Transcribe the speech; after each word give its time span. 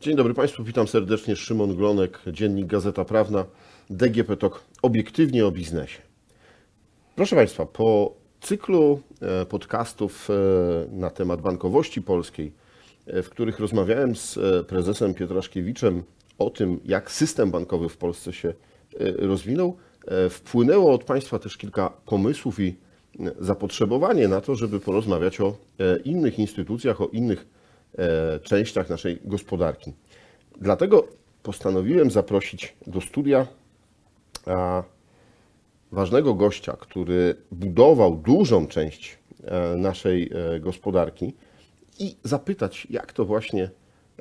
Dzień 0.00 0.16
dobry 0.16 0.34
Państwu, 0.34 0.64
witam 0.64 0.88
serdecznie. 0.88 1.36
Szymon 1.36 1.76
Glonek, 1.76 2.20
Dziennik 2.32 2.66
Gazeta 2.66 3.04
Prawna, 3.04 3.44
DGP 3.90 4.36
TOK, 4.36 4.64
obiektywnie 4.82 5.46
o 5.46 5.50
biznesie. 5.50 6.02
Proszę 7.16 7.36
Państwa, 7.36 7.66
po 7.66 8.14
cyklu 8.40 9.00
e, 9.22 9.46
podcastów 9.46 10.28
e, 10.30 10.34
na 10.92 11.10
temat 11.10 11.40
bankowości 11.40 12.02
polskiej, 12.02 12.52
e, 13.06 13.22
w 13.22 13.30
których 13.30 13.58
rozmawiałem 13.58 14.16
z 14.16 14.38
prezesem 14.66 15.14
Pietraszkiewiczem 15.14 16.02
o 16.38 16.50
tym, 16.50 16.80
jak 16.84 17.10
system 17.10 17.50
bankowy 17.50 17.88
w 17.88 17.96
Polsce 17.96 18.32
się 18.32 18.54
rozwinął, 19.18 19.76
wpłynęło 20.30 20.92
od 20.92 21.04
Państwa 21.04 21.38
też 21.38 21.56
kilka 21.56 21.90
pomysłów 22.06 22.60
i 22.60 22.76
zapotrzebowanie 23.40 24.28
na 24.28 24.40
to, 24.40 24.56
żeby 24.56 24.80
porozmawiać 24.80 25.40
o 25.40 25.56
innych 26.04 26.38
instytucjach, 26.38 27.00
o 27.00 27.06
innych 27.06 27.46
częściach 28.42 28.88
naszej 28.88 29.18
gospodarki. 29.24 29.92
Dlatego 30.60 31.06
postanowiłem 31.42 32.10
zaprosić 32.10 32.76
do 32.86 33.00
studia 33.00 33.46
ważnego 35.92 36.34
gościa, 36.34 36.76
który 36.80 37.36
budował 37.52 38.16
dużą 38.16 38.66
część 38.66 39.18
e, 39.44 39.76
naszej 39.76 40.30
e, 40.54 40.60
gospodarki 40.60 41.34
i 41.98 42.16
zapytać, 42.22 42.86
jak 42.90 43.12
to 43.12 43.24
właśnie 43.24 43.70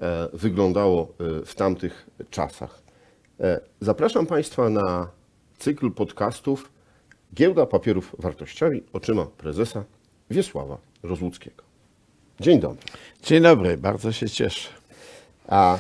e, 0.02 0.30
wyglądało 0.34 1.14
w 1.46 1.56
tamtych 1.56 2.10
czasach. 2.30 2.82
Zapraszam 3.82 4.26
Państwa 4.26 4.70
na 4.70 5.10
cykl 5.58 5.92
podcastów 5.92 6.72
Giełda 7.34 7.66
Papierów 7.66 8.16
Wartościowych 8.20 8.84
oczyma 8.94 9.26
prezesa 9.26 9.84
Wiesława 10.30 10.78
Rozłuckiego. 11.04 11.64
Dzień 12.40 12.60
dobry. 12.60 12.84
Dzień 13.24 13.44
dobry, 13.44 13.78
bardzo 13.78 14.12
się 14.12 14.30
cieszę. 14.30 14.70
A 15.48 15.78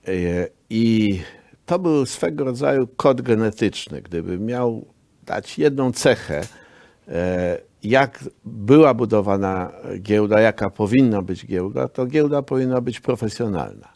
E, 0.09 0.49
I 0.71 1.21
to 1.67 1.79
był 1.79 2.07
swego 2.07 2.45
rodzaju 2.45 2.89
kod 2.97 3.23
genetyczny. 3.23 4.03
Gdybym 4.03 4.47
miał 4.47 4.87
dać 5.27 5.59
jedną 5.59 5.93
cechę, 5.93 6.41
jak 7.83 8.25
była 8.45 8.95
budowana 8.95 9.73
giełda, 9.99 10.41
jaka 10.41 10.71
powinna 10.71 11.23
być 11.23 11.47
giełda, 11.47 11.89
to 11.89 12.07
giełda 12.07 12.43
powinna 12.43 12.81
być 12.81 13.01
profesjonalna. 13.01 13.93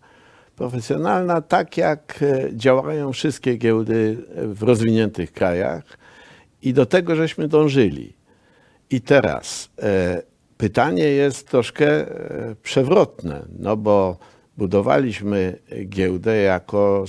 Profesjonalna 0.57 1.41
tak 1.41 1.77
jak 1.77 2.19
e, 2.23 2.57
działają 2.57 3.13
wszystkie 3.13 3.57
giełdy 3.57 4.17
w 4.37 4.63
rozwiniętych 4.63 5.33
krajach 5.33 5.99
i 6.63 6.73
do 6.73 6.87
tego 6.87 7.17
żeśmy 7.17 7.49
dążyli. 7.49 8.17
I 8.91 9.01
teraz 9.01 9.71
e, 9.83 10.23
pytanie 10.57 11.05
jest 11.05 11.49
troszkę 11.49 11.89
e, 11.89 12.55
przewrotne, 12.63 13.43
no 13.59 13.77
bo 13.77 14.19
budowaliśmy 14.57 15.59
giełdę 15.89 16.37
jako 16.37 17.05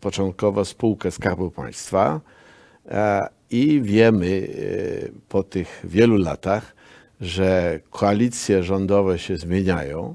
początkowo 0.00 0.64
spółkę 0.64 1.10
Skarbu 1.10 1.50
Państwa, 1.50 2.20
i 3.50 3.80
wiemy 3.82 4.26
e, 4.26 5.08
po 5.28 5.42
tych 5.42 5.80
wielu 5.84 6.16
latach, 6.16 6.74
że 7.20 7.80
koalicje 7.90 8.62
rządowe 8.62 9.18
się 9.18 9.36
zmieniają 9.36 10.14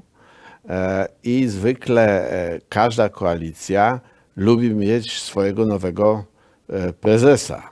e, 0.68 1.08
i 1.22 1.46
zwykle 1.48 2.30
e, 2.30 2.60
każda 2.68 3.08
koalicja 3.08 4.00
lubi 4.36 4.74
mieć 4.74 5.22
swojego 5.22 5.66
nowego 5.66 6.24
prezesa. 7.00 7.70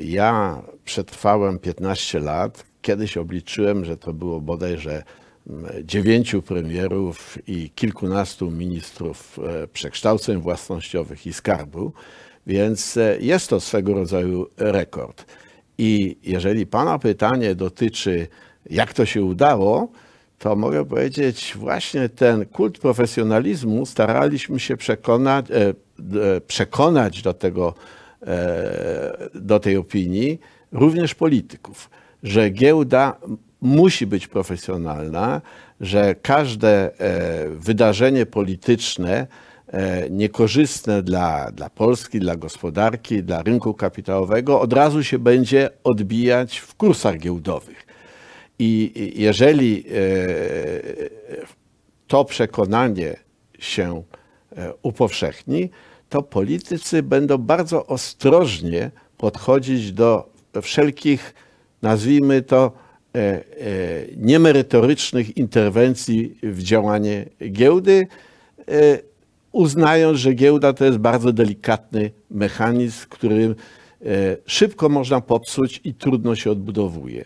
Ja 0.00 0.62
przetrwałem 0.84 1.58
15 1.58 2.20
lat. 2.20 2.64
Kiedyś 2.82 3.16
obliczyłem, 3.16 3.84
że 3.84 3.96
to 3.96 4.12
było 4.12 4.40
bodajże 4.40 5.02
dziewięciu 5.84 6.42
premierów 6.42 7.38
i 7.46 7.70
kilkunastu 7.70 8.50
ministrów 8.50 9.38
przekształceń 9.72 10.40
własnościowych 10.40 11.26
i 11.26 11.32
skarbu. 11.32 11.92
Więc 12.48 12.96
e, 12.96 13.18
jest 13.20 13.48
to 13.50 13.60
swego 13.60 13.94
rodzaju 13.94 14.46
rekord. 14.56 15.24
I 15.78 16.16
jeżeli 16.22 16.66
Pana 16.66 16.98
pytanie 16.98 17.54
dotyczy, 17.54 18.26
jak 18.70 18.92
to 18.92 19.06
się 19.06 19.22
udało, 19.22 19.88
to 20.38 20.56
mogę 20.56 20.84
powiedzieć, 20.84 21.54
właśnie 21.56 22.08
ten 22.08 22.46
kult 22.46 22.78
profesjonalizmu 22.78 23.86
staraliśmy 23.86 24.60
się 24.60 24.76
przekonać, 24.76 25.46
e, 25.50 25.74
przekonać 26.40 27.22
do, 27.22 27.34
tego, 27.34 27.74
e, 28.26 29.28
do 29.34 29.60
tej 29.60 29.76
opinii 29.76 30.40
również 30.72 31.14
polityków, 31.14 31.90
że 32.22 32.50
giełda 32.50 33.16
musi 33.60 34.06
być 34.06 34.26
profesjonalna, 34.26 35.40
że 35.80 36.14
każde 36.14 36.90
wydarzenie 37.58 38.26
polityczne 38.26 39.26
E, 39.72 40.10
niekorzystne 40.10 41.02
dla, 41.02 41.52
dla 41.52 41.70
Polski, 41.70 42.20
dla 42.20 42.36
gospodarki, 42.36 43.22
dla 43.22 43.42
rynku 43.42 43.74
kapitałowego, 43.74 44.60
od 44.60 44.72
razu 44.72 45.04
się 45.04 45.18
będzie 45.18 45.70
odbijać 45.84 46.58
w 46.58 46.74
kursach 46.74 47.18
giełdowych. 47.18 47.86
I 48.58 48.92
jeżeli 49.16 49.84
e, 49.86 49.92
to 52.06 52.24
przekonanie 52.24 53.16
się 53.58 54.02
e, 54.56 54.72
upowszechni, 54.82 55.70
to 56.08 56.22
politycy 56.22 57.02
będą 57.02 57.38
bardzo 57.38 57.86
ostrożnie 57.86 58.90
podchodzić 59.16 59.92
do 59.92 60.28
wszelkich, 60.62 61.34
nazwijmy 61.82 62.42
to, 62.42 62.72
niemerytorycznych 64.16 65.36
interwencji 65.36 66.38
w 66.42 66.62
działanie 66.62 67.24
giełdy 67.52 68.06
uznając, 69.52 70.18
że 70.18 70.34
giełda 70.34 70.72
to 70.72 70.84
jest 70.84 70.98
bardzo 70.98 71.32
delikatny 71.32 72.10
mechanizm, 72.30 73.06
który 73.08 73.44
e, 73.44 73.54
szybko 74.46 74.88
można 74.88 75.20
popsuć 75.20 75.80
i 75.84 75.94
trudno 75.94 76.34
się 76.34 76.50
odbudowuje. 76.50 77.24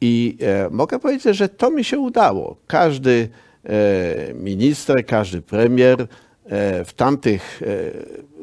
I 0.00 0.38
e, 0.40 0.70
mogę 0.70 0.98
powiedzieć, 0.98 1.36
że 1.36 1.48
to 1.48 1.70
mi 1.70 1.84
się 1.84 1.98
udało. 1.98 2.56
Każdy 2.66 3.28
e, 3.64 4.34
minister, 4.34 5.06
każdy 5.06 5.42
premier 5.42 6.06
w 6.84 6.92
tamtych 6.96 7.62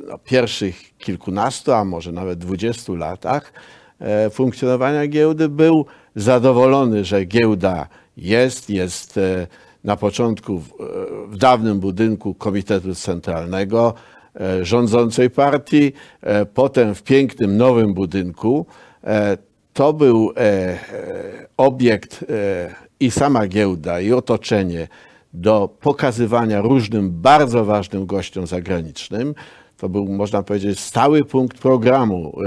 no, 0.07 0.17
pierwszych 0.17 0.97
kilkunastu, 0.97 1.71
a 1.71 1.85
może 1.85 2.11
nawet 2.11 2.39
dwudziestu 2.39 2.95
latach 2.95 3.53
funkcjonowania 4.31 5.07
giełdy 5.07 5.49
był 5.49 5.85
zadowolony, 6.15 7.05
że 7.05 7.25
giełda 7.25 7.87
jest, 8.17 8.69
jest 8.69 9.19
na 9.85 9.95
początku 9.95 10.59
w, 10.59 10.73
w 11.27 11.37
dawnym 11.37 11.79
budynku 11.79 12.33
Komitetu 12.33 12.95
Centralnego 12.95 13.93
e, 14.39 14.65
rządzącej 14.65 15.29
partii, 15.29 15.93
e, 16.21 16.45
potem 16.45 16.95
w 16.95 17.03
pięknym 17.03 17.57
nowym 17.57 17.93
budynku. 17.93 18.65
E, 19.03 19.37
to 19.73 19.93
był 19.93 20.31
obiekt 21.57 22.25
i 22.99 23.11
sama 23.11 23.47
giełda, 23.47 23.99
i 24.01 24.11
otoczenie 24.13 24.87
do 25.33 25.69
pokazywania 25.81 26.61
różnym 26.61 27.11
bardzo 27.11 27.65
ważnym 27.65 28.05
gościom 28.05 28.47
zagranicznym. 28.47 29.35
To 29.85 29.89
był, 29.89 30.05
można 30.05 30.43
powiedzieć, 30.43 30.79
stały 30.79 31.25
punkt 31.25 31.57
programu 31.57 32.37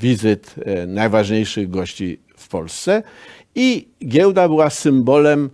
wizyt 0.00 0.54
najważniejszych 0.86 1.70
gości 1.70 2.20
w 2.36 2.48
Polsce. 2.48 3.02
I 3.54 3.88
giełda 4.06 4.48
była 4.48 4.70
symbolem 4.70 5.50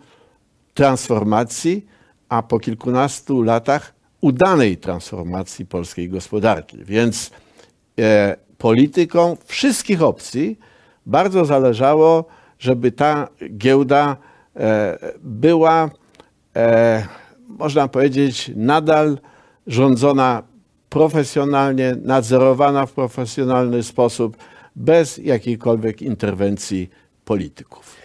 transformacji, 0.74 1.86
a 2.28 2.42
po 2.42 2.58
kilkunastu 2.58 3.42
latach 3.42 3.94
udanej 4.20 4.76
transformacji 4.76 5.66
polskiej 5.66 6.08
gospodarki. 6.08 6.84
Więc 6.84 7.30
e, 7.98 8.36
politykom 8.58 9.36
wszystkich 9.44 10.02
opcji 10.02 10.58
bardzo 11.06 11.44
zależało, 11.44 12.24
żeby 12.58 12.92
ta 12.92 13.28
giełda 13.56 14.16
e, 14.56 14.98
była, 15.22 15.90
e, 16.56 17.06
można 17.48 17.88
powiedzieć, 17.88 18.50
nadal 18.56 19.18
rządzona 19.66 20.49
profesjonalnie, 20.90 21.96
nadzorowana 22.02 22.86
w 22.86 22.92
profesjonalny 22.92 23.82
sposób, 23.82 24.36
bez 24.76 25.18
jakiejkolwiek 25.18 26.02
interwencji 26.02 26.90
polityków 27.24 28.00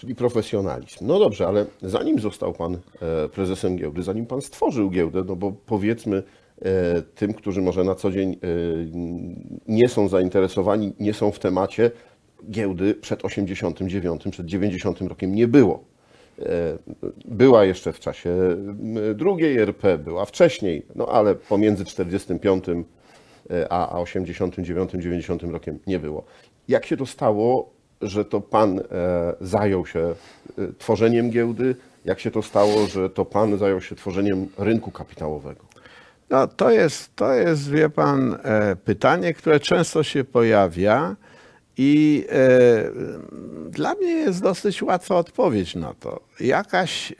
czyli 0.00 0.14
profesjonalizm. 0.14 1.06
No 1.06 1.18
dobrze, 1.18 1.46
ale 1.46 1.66
zanim 1.82 2.18
został 2.18 2.52
Pan 2.52 2.74
e, 2.74 3.28
prezesem 3.28 3.76
giełdy, 3.76 4.02
zanim 4.02 4.26
Pan 4.26 4.40
stworzył 4.40 4.90
giełdę, 4.90 5.24
no 5.26 5.36
bo 5.36 5.52
powiedzmy 5.66 6.22
e, 6.62 7.02
tym, 7.02 7.34
którzy 7.34 7.62
może 7.62 7.84
na 7.84 7.94
co 7.94 8.10
dzień 8.10 8.32
e, 8.32 8.36
nie 9.68 9.88
są 9.88 10.08
zainteresowani, 10.08 10.92
nie 11.00 11.14
są 11.14 11.30
w 11.30 11.38
temacie, 11.38 11.90
giełdy 12.50 12.94
przed 12.94 13.24
89, 13.24 14.22
przed 14.30 14.46
90 14.46 15.00
rokiem 15.00 15.34
nie 15.34 15.48
było. 15.48 15.84
E, 16.46 16.78
Była 17.24 17.64
jeszcze 17.64 17.92
w 17.92 18.00
czasie 18.00 18.36
drugiej 19.14 19.58
RP, 19.58 19.98
była 19.98 20.24
wcześniej, 20.24 20.86
no 20.94 21.06
ale 21.06 21.34
pomiędzy 21.34 21.84
45 21.84 22.64
e, 22.68 23.72
a 23.72 23.88
a 23.88 24.00
89, 24.00 24.90
90 24.92 25.42
rokiem 25.42 25.78
nie 25.86 25.98
było. 25.98 26.24
Jak 26.68 26.86
się 26.86 26.96
to 26.96 27.06
stało, 27.06 27.70
że 28.02 28.24
to 28.24 28.40
pan 28.40 28.78
e, 28.78 28.82
zajął 29.40 29.86
się 29.86 30.14
tworzeniem 30.78 31.30
giełdy? 31.30 31.76
Jak 32.04 32.20
się 32.20 32.30
to 32.30 32.42
stało, 32.42 32.86
że 32.86 33.10
to 33.10 33.24
pan 33.24 33.58
zajął 33.58 33.80
się 33.80 33.94
tworzeniem 33.94 34.48
rynku 34.58 34.90
kapitałowego? 34.90 35.64
No, 36.30 36.46
to 36.46 36.70
jest, 36.70 37.16
to 37.16 37.34
jest, 37.34 37.70
wie 37.70 37.90
pan, 37.90 38.38
pytanie, 38.84 39.34
które 39.34 39.60
często 39.60 40.02
się 40.02 40.24
pojawia 40.24 41.16
i 41.82 42.24
e, 42.28 42.90
dla 43.70 43.94
mnie 43.94 44.12
jest 44.12 44.42
dosyć 44.42 44.82
łatwa 44.82 45.16
odpowiedź 45.16 45.74
na 45.74 45.94
to. 45.94 46.20
Jakaś 46.40 47.12
e, 47.12 47.14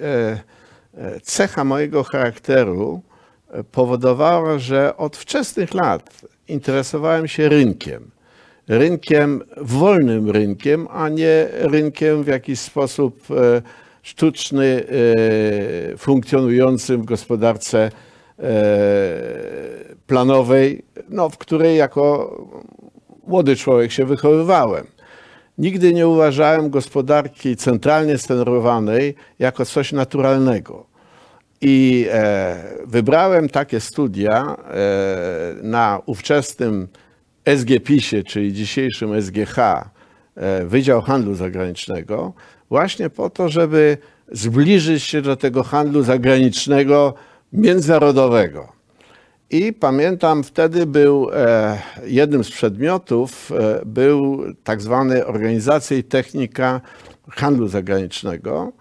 e, 0.95 1.21
cecha 1.21 1.65
mojego 1.65 2.05
charakteru 2.05 3.03
e, 3.51 3.65
powodowała, 3.65 4.59
że 4.59 4.97
od 4.97 5.17
wczesnych 5.17 5.75
lat 5.75 6.21
interesowałem 6.49 7.29
się 7.29 7.49
rynkiem. 7.49 8.11
Rynkiem, 8.69 9.43
wolnym 9.57 10.31
rynkiem, 10.31 10.89
a 10.91 11.09
nie 11.09 11.49
rynkiem 11.53 12.25
w 12.25 12.27
jakiś 12.27 12.61
sposób 12.61 13.21
e, 13.31 13.63
sztuczny, 14.03 14.85
e, 15.93 15.97
funkcjonującym 15.97 17.03
w 17.03 17.05
gospodarce 17.05 17.91
e, 18.39 18.43
planowej, 20.07 20.83
no, 21.09 21.29
w 21.31 21.39
której 21.39 21.77
jako 21.77 22.37
młody 23.31 23.57
człowiek 23.57 23.93
się 23.93 24.05
wychowywałem. 24.05 24.87
Nigdy 25.59 25.95
nie 25.95 26.09
uważałem 26.09 26.71
gospodarki 26.71 27.57
centralnie 27.57 28.19
sterowanej 28.19 29.15
jako 29.39 29.65
coś 29.65 29.93
naturalnego. 29.93 30.87
I 31.61 32.07
e, 32.11 32.57
wybrałem 32.87 33.49
takie 33.49 33.81
studia 33.81 34.57
e, 34.57 35.55
na 35.63 36.01
ówczesnym 36.07 36.89
SGPiS-ie, 37.57 38.25
czyli 38.25 38.53
dzisiejszym 38.53 39.23
SGH, 39.23 39.59
e, 39.59 39.85
Wydział 40.65 41.03
Handlu 41.03 41.35
Zagranicznego, 41.35 42.33
właśnie 42.71 43.11
po 43.11 43.31
to, 43.31 43.49
żeby 43.49 43.99
zbliżyć 44.33 45.03
się 45.03 45.23
do 45.23 45.37
tego 45.37 45.63
handlu 45.63 46.03
zagranicznego 46.03 47.15
międzynarodowego. 47.53 48.80
I 49.51 49.73
pamiętam, 49.73 50.45
wtedy 50.45 50.87
był 50.87 51.31
e, 51.33 51.79
jednym 52.07 52.45
z 52.45 52.51
przedmiotów 52.51 53.53
e, 53.53 53.81
był 53.87 54.45
tak 54.65 54.83
zwany 54.83 55.27
organizacja 55.27 55.97
i 55.97 56.05
technika 56.05 56.81
handlu 57.29 57.69
zagranicznego 57.69 58.73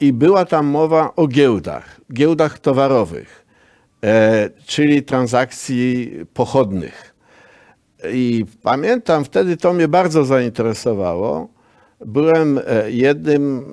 i 0.00 0.12
była 0.12 0.44
tam 0.44 0.66
mowa 0.66 1.12
o 1.16 1.26
giełdach, 1.26 2.00
giełdach 2.12 2.58
towarowych, 2.58 3.46
e, 4.04 4.50
czyli 4.66 5.02
transakcji 5.02 6.12
pochodnych. 6.34 7.14
I 8.12 8.44
pamiętam, 8.62 9.24
wtedy 9.24 9.56
to 9.56 9.72
mnie 9.72 9.88
bardzo 9.88 10.24
zainteresowało. 10.24 11.48
Byłem 12.06 12.60
e, 12.66 12.90
jednym, 12.90 13.64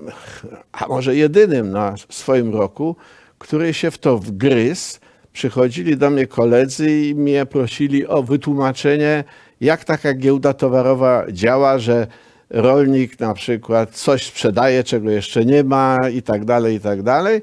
a 0.72 0.88
może 0.88 1.16
jedynym 1.16 1.72
na 1.72 1.96
swoim 2.10 2.54
roku, 2.54 2.96
który 3.38 3.74
się 3.74 3.92
w 3.92 3.98
to 3.98 4.18
wgryzł. 4.18 5.00
Przychodzili 5.34 5.98
do 5.98 6.10
mnie 6.10 6.28
koledzy 6.28 6.92
i 6.92 7.16
mnie 7.16 7.46
prosili 7.46 8.08
o 8.08 8.24
wytłumaczenie, 8.24 9.24
jak 9.62 9.84
taka 9.84 10.14
giełda 10.14 10.54
towarowa 10.54 11.26
działa, 11.32 11.80
że 11.80 12.08
rolnik 12.50 13.20
na 13.20 13.34
przykład 13.34 13.90
coś 13.96 14.28
sprzedaje, 14.28 14.84
czego 14.84 15.10
jeszcze 15.10 15.46
nie 15.46 15.64
ma 15.64 15.98
i 16.14 16.22
tak 16.22 16.46
dalej, 16.46 16.76
i 16.76 16.80
tak 16.80 17.04
dalej. 17.04 17.42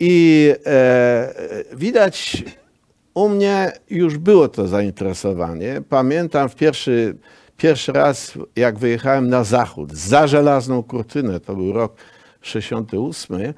I 0.00 0.52
e, 0.66 1.34
widać 1.72 2.44
u 3.14 3.28
mnie 3.28 3.72
już 3.90 4.18
było 4.18 4.48
to 4.48 4.68
zainteresowanie. 4.68 5.82
Pamiętam 5.88 6.48
w 6.48 6.54
pierwszy, 6.54 7.16
pierwszy 7.56 7.92
raz, 7.92 8.32
jak 8.56 8.78
wyjechałem 8.78 9.28
na 9.28 9.44
zachód, 9.44 9.92
za 9.92 10.26
żelazną 10.26 10.82
kurtynę, 10.82 11.40
to 11.40 11.56
był 11.56 11.72
rok 11.72 11.96
68, 12.42 13.54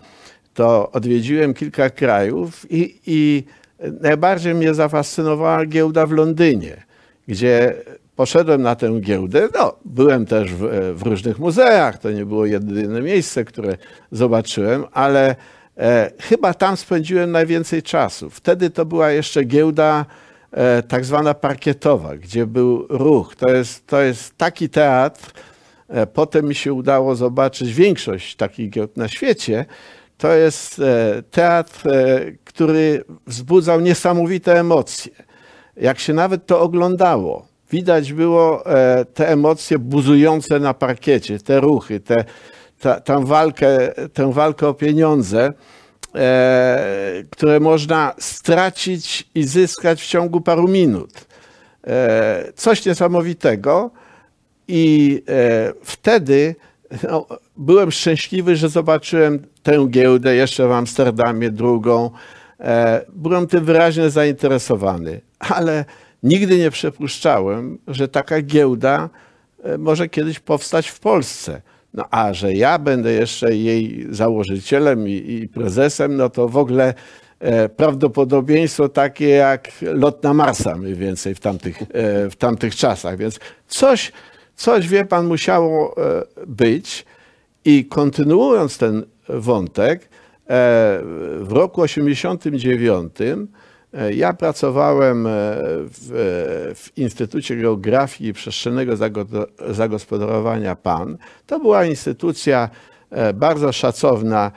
to 0.58 0.90
odwiedziłem 0.93 1.55
kilka 1.55 1.90
krajów 1.90 2.66
i, 2.70 3.00
i 3.06 3.44
najbardziej 4.00 4.55
mnie 4.55 4.75
zafascynowała 4.75 5.66
giełda 5.66 6.06
w 6.06 6.12
Londynie, 6.12 6.82
gdzie 7.28 7.75
poszedłem 8.16 8.62
na 8.62 8.76
tę 8.76 9.00
giełdę. 9.00 9.49
No, 9.55 9.76
byłem 9.84 10.26
też 10.26 10.52
w, 10.52 10.93
w 10.94 11.02
różnych 11.02 11.38
muzeach, 11.38 11.99
to 11.99 12.10
nie 12.10 12.26
było 12.26 12.46
jedyne 12.46 13.02
miejsce, 13.02 13.44
które 13.44 13.76
zobaczyłem, 14.12 14.84
ale 14.93 15.37
e, 15.76 16.10
chyba 16.20 16.55
tam 16.55 16.76
spędziłem 16.76 17.32
najwięcej 17.32 17.82
czasu. 17.82 18.31
Wtedy 18.31 18.70
to 18.70 18.84
była 18.84 19.11
jeszcze 19.11 19.44
giełda 19.44 20.06
e, 20.50 20.82
tak 20.82 21.04
zwana 21.04 21.34
parkietowa, 21.34 22.16
gdzie 22.16 22.46
był 22.46 22.87
ruch. 22.88 23.37
To 23.37 23.50
jest, 23.50 23.87
to 23.87 24.00
jest 24.00 24.37
taki 24.37 24.69
teatr, 24.69 25.32
e, 25.88 26.06
potem 26.06 26.46
mi 26.46 26.54
się 26.54 26.72
udało 26.72 27.14
zobaczyć 27.14 27.75
większość 27.75 28.37
takich 28.37 28.70
giełd 28.70 28.96
na 28.96 29.08
świecie, 29.08 29.64
to 30.19 30.35
jest 30.35 30.79
e, 30.79 31.23
teatr, 31.31 31.88
e, 31.88 32.20
który 32.44 33.05
wzbudzał 33.26 33.81
niesamowite 33.81 34.61
emocje. 34.61 35.12
Jak 35.76 35.99
się 35.99 36.12
nawet 36.12 36.47
to 36.47 36.61
oglądało, 36.61 37.47
widać 37.70 38.12
było 38.12 38.67
e, 38.67 39.05
te 39.05 39.29
emocje 39.29 39.79
buzujące 39.79 40.61
na 40.61 40.75
parkiecie, 40.75 41.38
te 41.38 41.61
ruchy, 41.61 42.00
te, 42.00 42.25
ta, 42.81 43.00
tę, 43.00 43.25
walkę, 43.25 43.93
tę 44.12 44.32
walkę 44.32 44.69
o 44.69 44.75
pieniądze, 44.75 45.53
które 47.31 47.61
można 47.61 48.14
stracić 48.19 49.29
i 49.35 49.44
zyskać 49.44 50.03
w 50.03 50.06
ciągu 50.06 50.41
paru 50.41 50.69
minut. 50.69 51.11
Coś 52.55 52.87
niesamowitego. 52.87 53.91
I 54.69 55.23
wtedy 55.82 56.55
no, 57.11 57.26
byłem 57.56 57.90
szczęśliwy, 57.90 58.56
że 58.56 58.69
zobaczyłem 58.69 59.46
tę 59.62 59.87
giełdę 59.88 60.35
jeszcze 60.35 60.69
w 60.69 60.73
Amsterdamie, 60.73 61.50
drugą. 61.50 62.11
E, 62.61 63.05
byłem 63.12 63.46
tym 63.46 63.64
wyraźnie 63.64 64.11
zainteresowany, 64.11 65.20
ale 65.38 65.85
nigdy 66.23 66.58
nie 66.58 66.70
przypuszczałem, 66.70 67.79
że 67.88 68.08
taka 68.08 68.43
giełda 68.43 69.11
e, 69.62 69.78
może 69.78 70.09
kiedyś 70.09 70.40
powstać 70.40 70.88
w 70.88 71.00
Polsce. 71.00 71.62
No 71.95 72.04
a 72.11 72.33
że 72.33 72.54
ja 72.54 72.78
będę 72.78 73.12
jeszcze 73.12 73.57
jej 73.57 74.07
założycielem 74.11 75.09
i, 75.09 75.12
i 75.12 75.49
prezesem, 75.49 76.16
no 76.16 76.30
to 76.30 76.49
w 76.49 76.57
ogóle 76.57 76.95
e, 77.40 77.68
prawdopodobieństwo 77.68 78.88
takie 78.88 79.28
jak 79.28 79.71
lot 79.80 80.23
na 80.23 80.35
Marsa 80.35 80.76
mniej 80.76 80.95
więcej 80.95 81.35
w 81.35 81.40
tamtych, 81.40 81.83
w 82.30 82.37
tamtych 82.38 82.76
czasach. 82.76 83.16
Więc 83.16 83.40
coś, 83.68 84.12
coś, 84.59 84.88
wie 84.88 85.05
pan, 85.05 85.27
musiało 85.27 85.95
być. 86.47 87.07
I 87.65 87.85
kontynuując 87.85 88.79
ten 88.79 89.05
wątek, 89.29 90.03
e, 90.03 90.09
w 91.41 91.49
roku 91.50 91.83
89 91.83 93.12
e, 93.21 94.12
ja 94.12 94.33
pracowałem 94.33 95.27
e, 95.27 95.31
w, 95.31 96.75
w, 96.75 96.99
Instytucie 96.99 97.57
Geografii 97.57 98.31
i 98.31 98.33
Przestrzennego 98.33 98.95
Zagospodarowania 99.71 100.77
PAN. 100.77 101.19
To 101.47 101.61
była 101.61 101.85
instytucja 101.85 102.71
bardzo 103.35 103.73
szacowna, 103.73 104.53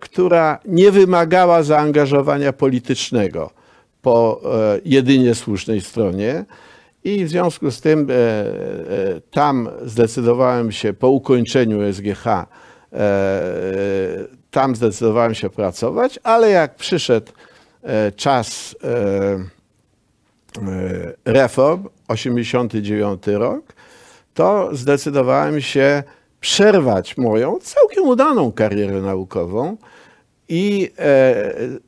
która 0.00 0.58
nie 0.64 0.90
wymagała 0.90 1.62
zaangażowania 1.62 2.52
politycznego 2.52 3.50
po 4.02 4.40
jedynie 4.84 5.34
słusznej 5.34 5.80
stronie. 5.80 6.44
I 7.04 7.24
w 7.24 7.28
związku 7.28 7.70
z 7.70 7.80
tym 7.80 8.10
e, 8.10 8.14
e, 8.14 9.20
tam 9.30 9.68
zdecydowałem 9.84 10.72
się 10.72 10.92
po 10.92 11.08
ukończeniu 11.08 11.92
SGH, 11.92 12.26
e, 12.26 12.46
tam 14.50 14.76
zdecydowałem 14.76 15.34
się 15.34 15.50
pracować, 15.50 16.18
ale 16.22 16.50
jak 16.50 16.74
przyszedł 16.74 17.32
czas 18.16 18.76
reform, 21.24 21.88
89 22.08 23.22
rok, 23.26 23.74
to 24.34 24.68
zdecydowałem 24.72 25.60
się 25.60 26.02
przerwać 26.40 27.16
moją 27.16 27.58
całkiem 27.60 28.04
udaną 28.04 28.52
karierę 28.52 29.00
naukową 29.00 29.76
i 30.48 30.90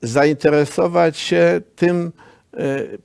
zainteresować 0.02 1.18
się 1.18 1.60
tym, 1.76 2.12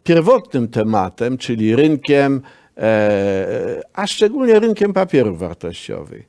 pierwotnym 0.04 0.68
tematem, 0.68 1.38
czyli 1.38 1.76
rynkiem, 1.76 2.42
e, 2.78 3.82
a 3.94 4.08
szczególnie 4.08 4.60
rynkiem 4.60 4.94
papierów 4.94 5.40
wartościowych. 5.40 6.28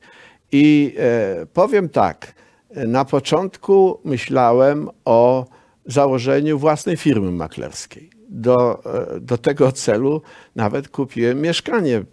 I 0.51 0.95
e, 0.97 1.45
powiem 1.45 1.89
tak, 1.89 2.33
na 2.75 3.05
początku 3.05 3.99
myślałem 4.03 4.89
o 5.05 5.45
założeniu 5.85 6.59
własnej 6.59 6.97
firmy 6.97 7.31
maklerskiej. 7.31 8.13
do, 8.33 8.81
e, 9.15 9.19
do 9.19 9.37
tego 9.37 9.71
celu 9.71 10.21
nawet 10.55 10.89
kupiłem 10.89 11.41
mieszkanie, 11.41 11.97
e, 11.97 12.03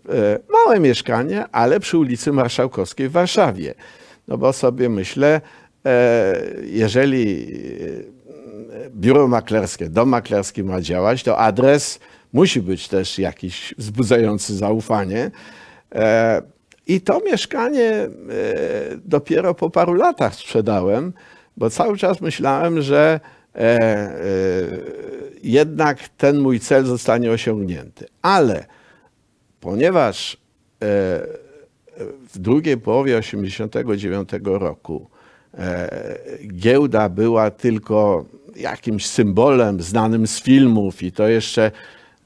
małe 0.52 0.80
mieszkanie, 0.80 1.44
ale 1.52 1.80
przy 1.80 1.98
ulicy 1.98 2.32
Marszałkowskiej 2.32 3.08
w 3.08 3.12
Warszawie. 3.12 3.74
No 4.28 4.38
bo 4.38 4.52
sobie 4.52 4.88
myślę, 4.88 5.40
e, 5.86 6.34
jeżeli 6.64 7.46
biuro 8.90 9.28
maklerskie, 9.28 9.88
dom 9.88 10.08
maklerski 10.08 10.64
ma 10.64 10.80
działać, 10.80 11.22
to 11.22 11.38
adres 11.38 11.99
musi 12.32 12.62
być 12.62 12.88
też 12.88 13.18
jakiś 13.18 13.75
wzbudzający 13.78 14.56
zaufanie. 14.56 15.30
I 16.87 17.00
to 17.00 17.20
mieszkanie 17.20 18.08
dopiero 19.04 19.54
po 19.54 19.70
paru 19.70 19.94
latach 19.94 20.34
sprzedałem, 20.34 21.12
bo 21.56 21.70
cały 21.70 21.99
czas 21.99 22.20
myślałem, 22.20 22.82
że 22.82 23.20
jednak 25.42 26.08
ten 26.08 26.38
mój 26.38 26.60
cel 26.60 26.84
zostanie 26.84 27.30
osiągnięty. 27.30 28.06
Ale 28.22 28.66
ponieważ 29.60 30.34
e, 30.34 30.37
w 32.32 32.38
drugiej 32.38 32.76
połowie 32.76 33.20
1989 33.20 34.28
roku 34.44 35.10
e, 35.14 35.19
giełda 36.47 37.09
była 37.09 37.50
tylko 37.50 38.25
jakimś 38.57 39.07
symbolem 39.07 39.83
znanym 39.83 40.26
z 40.26 40.42
filmów 40.42 41.02
i 41.02 41.12
to 41.12 41.28
jeszcze, 41.28 41.71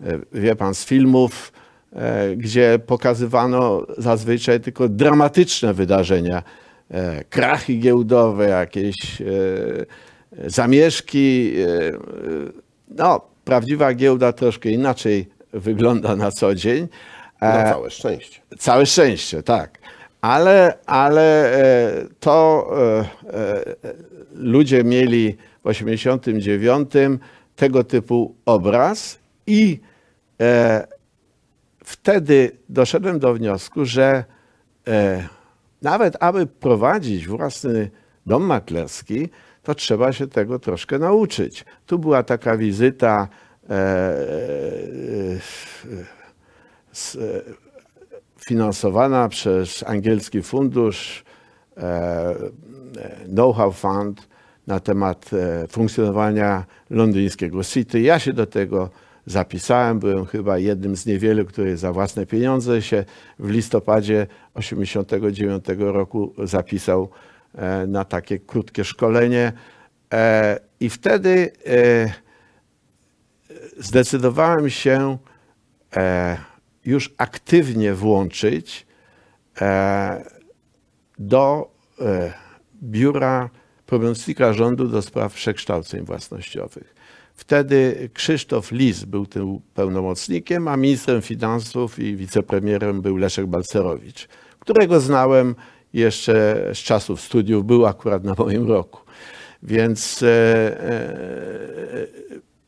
e, 0.00 0.18
wie 0.32 0.56
pan, 0.56 0.74
z 0.74 0.84
filmów, 0.84 1.52
gdzie 2.36 2.78
pokazywano 2.86 3.86
zazwyczaj 3.98 4.60
tylko 4.60 4.88
dramatyczne 4.88 5.74
wydarzenia, 5.74 6.42
krachy 7.30 7.74
giełdowe, 7.74 8.48
jakieś 8.48 9.22
zamieszki, 10.46 11.52
no, 12.88 13.20
prawdziwa 13.44 13.94
giełda 13.94 14.32
troszkę 14.32 14.70
inaczej 14.70 15.28
wygląda 15.52 16.16
na 16.16 16.30
co 16.30 16.54
dzień. 16.54 16.88
Na 17.40 17.64
e, 17.64 17.70
całe 17.70 17.90
szczęście. 17.90 18.40
Całe 18.58 18.86
szczęście, 18.86 19.42
tak. 19.42 19.78
Ale, 20.24 20.78
ale 20.86 21.54
e, 21.54 22.06
to 22.20 22.66
e, 22.78 23.04
ludzie 24.34 24.84
mieli 24.84 25.36
w 25.64 25.66
89 25.66 26.90
tego 27.56 27.84
typu 27.84 28.34
obraz 28.46 29.18
i 29.46 29.80
wtedy 31.84 32.50
doszedłem 32.68 33.18
do 33.18 33.34
wniosku, 33.34 33.84
że 33.84 34.24
nawet 35.82 36.16
aby 36.20 36.46
prowadzić 36.46 37.26
własny 37.26 37.90
dom 38.26 38.42
maklerski, 38.42 39.28
to 39.62 39.74
trzeba 39.74 40.12
się 40.12 40.26
tego 40.26 40.58
troszkę 40.58 40.98
nauczyć. 40.98 41.64
Tu 41.86 41.98
była 41.98 42.22
taka 42.22 42.56
wizyta 42.56 43.28
e, 43.70 43.74
e, 43.74 43.76
e, 47.20 47.63
finansowana 48.46 49.28
przez 49.28 49.84
angielski 49.86 50.42
fundusz 50.42 51.24
e, 51.76 52.34
Know-how 53.26 53.72
Fund 53.72 54.28
na 54.66 54.80
temat 54.80 55.30
e, 55.32 55.68
funkcjonowania 55.68 56.64
londyńskiego 56.90 57.64
City. 57.64 58.00
Ja 58.00 58.18
się 58.18 58.32
do 58.32 58.46
tego 58.46 58.90
zapisałem. 59.26 59.98
Byłem 59.98 60.26
chyba 60.26 60.58
jednym 60.58 60.96
z 60.96 61.06
niewielu, 61.06 61.44
który 61.44 61.76
za 61.76 61.92
własne 61.92 62.26
pieniądze 62.26 62.82
się 62.82 63.04
w 63.38 63.50
listopadzie 63.50 64.26
1989 64.54 65.64
roku 65.78 66.34
zapisał 66.44 67.08
E, 67.54 67.86
na 67.86 68.04
takie 68.04 68.38
krótkie 68.38 68.84
szkolenie. 68.84 69.52
E, 70.12 70.60
I 70.80 70.90
wtedy 70.90 71.52
e, 71.66 72.12
zdecydowałem 73.78 74.70
się 74.70 75.18
już 76.84 77.14
aktywnie 77.18 77.94
włączyć 77.94 78.86
do 81.18 81.70
biura 82.82 83.50
pełnomocnika 83.86 84.52
rządu 84.52 84.88
do 84.88 85.02
spraw 85.02 85.34
przekształceń 85.34 86.04
własnościowych. 86.04 86.94
Wtedy 87.34 88.10
Krzysztof 88.14 88.72
Lis 88.72 89.04
był 89.04 89.26
tym 89.26 89.60
pełnomocnikiem, 89.74 90.68
a 90.68 90.76
ministrem 90.76 91.22
finansów 91.22 91.98
i 91.98 92.16
wicepremierem 92.16 93.02
był 93.02 93.16
Leszek 93.16 93.46
Balcerowicz, 93.46 94.28
którego 94.60 95.00
znałem 95.00 95.54
jeszcze 95.92 96.64
z 96.74 96.78
czasów 96.78 97.20
studiów 97.20 97.66
był 97.66 97.86
akurat 97.86 98.24
na 98.24 98.34
moim 98.38 98.68
roku. 98.68 99.00
Więc 99.62 100.22
e, 100.22 100.28
e, 100.28 102.06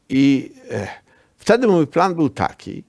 i 0.08 0.52
e, 0.70 0.88
wtedy 1.36 1.66
mój 1.66 1.86
plan 1.86 2.14
był 2.14 2.28
taki, 2.28 2.84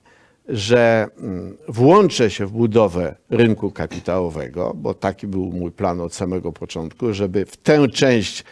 że 0.49 1.07
mm, 1.19 1.57
włączę 1.67 2.29
się 2.29 2.45
w 2.45 2.51
budowę 2.51 3.15
rynku 3.29 3.71
kapitałowego, 3.71 4.73
bo 4.75 4.93
taki 4.93 5.27
był 5.27 5.45
mój 5.45 5.71
plan 5.71 6.01
od 6.01 6.13
samego 6.13 6.51
początku, 6.51 7.13
żeby 7.13 7.45
w 7.45 7.57
tę 7.57 7.87
część 7.87 8.43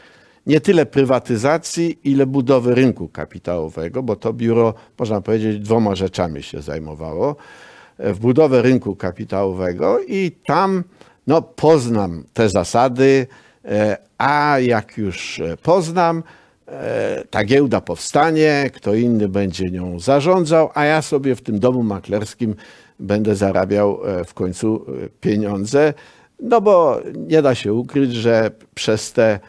nie 0.46 0.62
tyle 0.62 0.86
prywatyzacji, 0.86 2.00
ile 2.04 2.25
budowy 2.25 2.75
rynku 2.75 3.08
kapitałowego, 3.08 4.04
bo 4.04 4.16
to 4.16 4.34
biuro, 4.34 4.74
można 5.00 5.22
powiedzieć, 5.22 5.60
dwoma 5.60 5.96
rzeczami 5.96 6.44
się 6.44 6.62
zajmowało. 6.62 7.36
W 8.00 8.20
budowę 8.20 8.62
rynku 8.62 8.96
kapitałowego 8.96 10.00
i 10.00 10.32
tam 10.48 10.84
no 11.28 11.42
poznam 11.42 12.24
te 12.34 12.50
zasady, 12.50 13.28
e, 13.66 13.98
a 14.18 14.60
jak 14.60 14.98
już 14.98 15.40
e, 15.40 15.58
poznam, 15.58 16.24
ta 17.30 17.44
giełda 17.44 17.82
powstanie, 17.82 18.70
kto 18.74 18.94
inny 18.94 19.30
będzie 19.30 19.66
nią 19.66 20.00
zarządzał, 20.00 20.70
a 20.74 20.86
ja 20.86 21.02
sobie 21.02 21.36
w 21.36 21.42
tym 21.42 21.60
domu 21.60 21.84
maklerskim 21.84 22.56
będę 23.00 23.36
zarabiał 23.36 24.00
w 24.26 24.34
końcu 24.34 24.86
pieniądze. 25.22 25.94
No 26.40 26.62
bo 26.62 27.02
nie 27.16 27.42
da 27.42 27.56
się 27.56 27.74
ukryć, 27.74 28.14
że 28.14 28.52
przez 28.76 29.14
te 29.14 29.40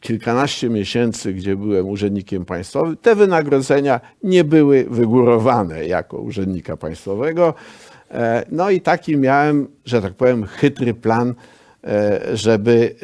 kilkanaście 0.00 0.68
miesięcy, 0.68 1.32
gdzie 1.32 1.56
byłem 1.56 1.88
urzędnikiem 1.88 2.44
państwowym, 2.44 2.96
te 2.96 3.14
wynagrodzenia 3.14 4.00
nie 4.22 4.44
były 4.44 4.86
wygórowane 4.90 5.86
jako 5.86 6.18
urzędnika 6.18 6.76
państwowego. 6.76 7.54
E, 8.10 8.44
no 8.50 8.70
i 8.70 8.80
taki 8.80 9.16
miałem, 9.16 9.68
że 9.84 10.02
tak 10.02 10.14
powiem, 10.14 10.46
chytry 10.46 10.94
plan, 10.94 11.30
e, 11.30 11.34
żeby, 12.32 12.94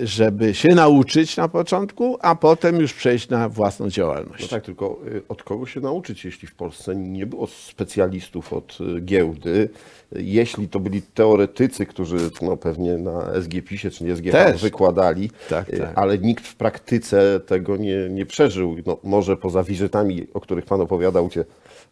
e, 0.00 0.06
żeby 0.06 0.54
się 0.54 0.68
nauczyć 0.68 1.36
na 1.36 1.48
początku, 1.48 2.18
a 2.20 2.34
potem 2.34 2.80
już 2.80 2.92
przejść 2.92 3.28
na 3.28 3.48
własną 3.48 3.90
działalność. 3.90 4.42
No 4.42 4.48
tak, 4.48 4.64
tylko 4.64 5.00
od 5.28 5.42
kogo 5.42 5.66
się 5.66 5.80
nauczyć, 5.80 6.24
jeśli 6.24 6.48
w 6.48 6.54
Polsce 6.54 6.96
nie 6.96 7.26
było 7.26 7.46
specjalistów 7.46 8.52
od 8.52 8.78
giełdy? 9.00 9.68
Jeśli 10.12 10.68
to 10.68 10.80
byli 10.80 11.02
teoretycy, 11.02 11.86
którzy 11.86 12.16
no, 12.42 12.56
pewnie 12.56 12.98
na 12.98 13.40
SGPisie 13.42 13.90
czy 13.90 14.04
nie 14.04 14.16
SGP 14.16 14.52
wykładali, 14.52 15.30
tak, 15.48 15.70
tak. 15.70 15.92
ale 15.94 16.18
nikt 16.18 16.46
w 16.46 16.56
praktyce 16.56 17.40
tego 17.46 17.76
nie, 17.76 18.08
nie 18.10 18.26
przeżył. 18.26 18.76
No, 18.86 18.98
może 19.04 19.36
poza 19.36 19.62
wizytami, 19.62 20.26
o 20.34 20.40
których 20.40 20.64
Pan 20.64 20.80
opowiadał, 20.80 21.28
gdzie 21.28 21.44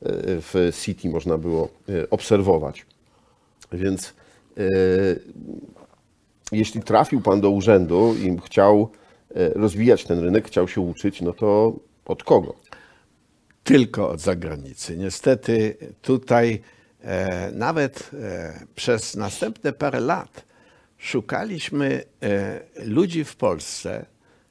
w 0.03 0.71
City 0.83 1.09
można 1.09 1.39
było 1.39 1.69
e, 1.89 2.11
obserwować. 2.11 2.87
Więc 3.73 4.15
e, 4.57 4.63
jeśli 6.53 6.83
trafił 6.83 7.21
Pan 7.21 7.41
do 7.41 7.51
urzędu 7.51 8.15
i 8.15 8.39
chciał 8.45 8.91
e, 9.35 9.49
rozwijać 9.49 10.05
ten 10.05 10.19
rynek, 10.19 10.47
chciał 10.47 10.69
się 10.69 10.81
uczyć, 10.81 11.21
no 11.21 11.33
to 11.33 11.73
od 12.05 12.25
kogo? 12.25 12.55
Tylko 13.65 14.11
od 14.11 14.21
zagranicy. 14.21 14.97
Niestety 14.97 15.77
tutaj 16.03 16.61
nawet 17.53 18.11
przez 18.75 19.17
następne 19.17 19.73
parę 19.73 20.01
lat 20.01 20.45
szukaliśmy 20.99 22.05
ludzi 22.85 23.25
w 23.25 23.37
Polsce, 23.37 24.07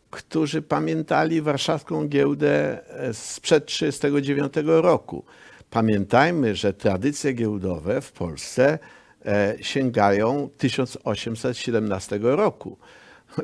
którzy 0.09 0.61
pamiętali 0.61 1.41
warszawską 1.41 2.07
giełdę 2.07 2.79
sprzed 3.13 3.65
1939 3.65 4.53
roku. 4.81 5.23
Pamiętajmy, 5.69 6.55
że 6.55 6.73
tradycje 6.73 7.33
giełdowe 7.33 8.01
w 8.01 8.11
Polsce 8.11 8.73
e, 8.73 8.79
sięgają 9.61 10.49
1817 10.57 12.19
roku. 12.21 12.77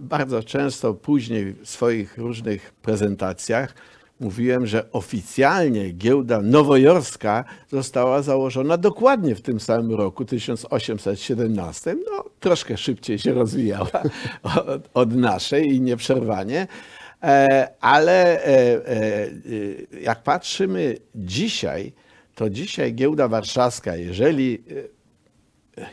Bardzo 0.02 0.44
często 0.44 0.94
później 0.94 1.54
w 1.54 1.70
swoich 1.70 2.18
różnych 2.18 2.74
prezentacjach 2.74 3.76
mówiłem, 4.20 4.68
że 4.68 4.92
oficjalnie 4.92 5.92
giełda 5.92 6.42
nowojorska 6.42 7.44
została 7.70 8.22
założona 8.22 8.78
dokładnie 8.78 9.36
w 9.36 9.42
tym 9.42 9.60
samym 9.60 9.96
roku, 9.96 10.26
1817. 10.26 11.96
No, 12.12 12.24
troszkę 12.40 12.78
szybciej 12.78 13.20
się 13.20 13.34
rozwijała 13.34 14.04
od, 14.68 14.90
od 14.94 15.16
naszej 15.16 15.76
i 15.76 15.82
nieprzerwanie. 15.82 16.68
E, 17.24 17.68
ale 17.82 18.46
e, 18.46 18.82
jak 20.02 20.24
patrzymy 20.24 20.98
dzisiaj, 21.16 21.94
to 22.36 22.50
dzisiaj 22.50 22.94
giełda 22.94 23.28
warszawska, 23.28 23.96
jeżeli 23.96 24.64
e, 24.70 24.97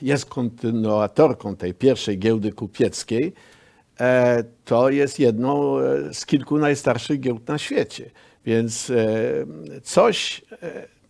jest 0.02 0.26
kontynuatorką 0.26 1.56
tej 1.56 1.74
pierwszej 1.74 2.18
giełdy 2.18 2.52
kupieckiej, 2.52 3.32
e, 4.00 4.44
to 4.64 4.90
jest 4.90 5.18
jedną 5.18 5.78
e, 5.78 6.14
z 6.14 6.26
kilku 6.26 6.58
najstarszych 6.58 7.20
giełd 7.20 7.48
na 7.48 7.58
świecie. 7.58 8.10
Więc 8.46 8.90
e, 8.90 8.96
coś 9.82 10.42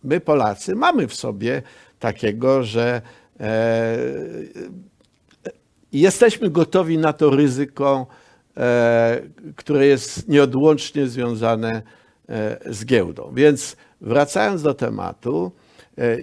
my 0.03 0.19
Polacy 0.19 0.75
mamy 0.75 1.07
w 1.07 1.15
sobie 1.15 1.61
takiego, 1.99 2.63
że 2.63 3.01
jesteśmy 5.91 6.49
gotowi 6.49 6.97
na 6.97 7.13
to 7.13 7.29
ryzyko, 7.29 8.07
które 9.55 9.87
jest 9.87 10.27
nieodłącznie 10.27 11.07
związane 11.07 11.81
z 12.65 12.85
giełdą. 12.85 13.31
Więc 13.33 13.75
wracając 14.01 14.61
do 14.61 14.73
tematu, 14.73 15.51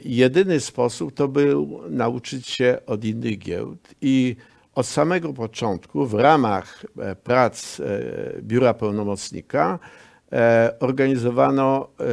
jedyny 0.05 0.61
sposób 0.61 1.15
to 1.15 1.29
był 1.29 1.81
nauczyć 1.91 2.49
się 2.49 2.79
od 2.87 3.05
innych 3.05 3.39
giełd 3.39 3.95
i 4.01 4.37
od 4.75 4.87
samego 4.87 5.33
początku 5.33 6.07
w 6.07 6.15
ramach 6.15 6.85
e, 6.99 7.17
prac 7.17 7.81
e, 7.81 7.85
Biura 8.43 8.75
Pełnomocnika 8.75 9.79
e, 10.33 10.75
organizowano 10.81 11.89
e, 12.01 12.05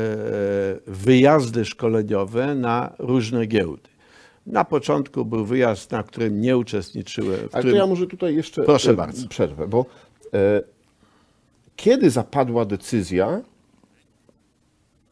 wyjazdy 0.88 1.66
szkoleniowe 1.66 2.56
na 2.56 2.94
różne 3.00 3.46
giełdy. 3.46 3.90
Na 4.46 4.66
początku 4.66 5.26
był 5.26 5.46
wyjazd, 5.46 5.92
na 5.92 6.04
którym 6.04 6.42
nie 6.42 6.58
uczestniczyłem. 6.58 7.40
W 7.40 7.42
Ale 7.42 7.50
którym... 7.50 7.72
to 7.72 7.78
ja 7.78 7.88
może 7.88 8.08
tutaj 8.08 8.36
jeszcze 8.36 8.64
Proszę 8.64 8.92
e, 8.92 8.94
bardzo. 8.94 9.28
przerwę, 9.28 9.68
bo 9.68 9.86
e, 10.34 10.62
kiedy 11.76 12.10
zapadła 12.10 12.66
decyzja, 12.66 13.42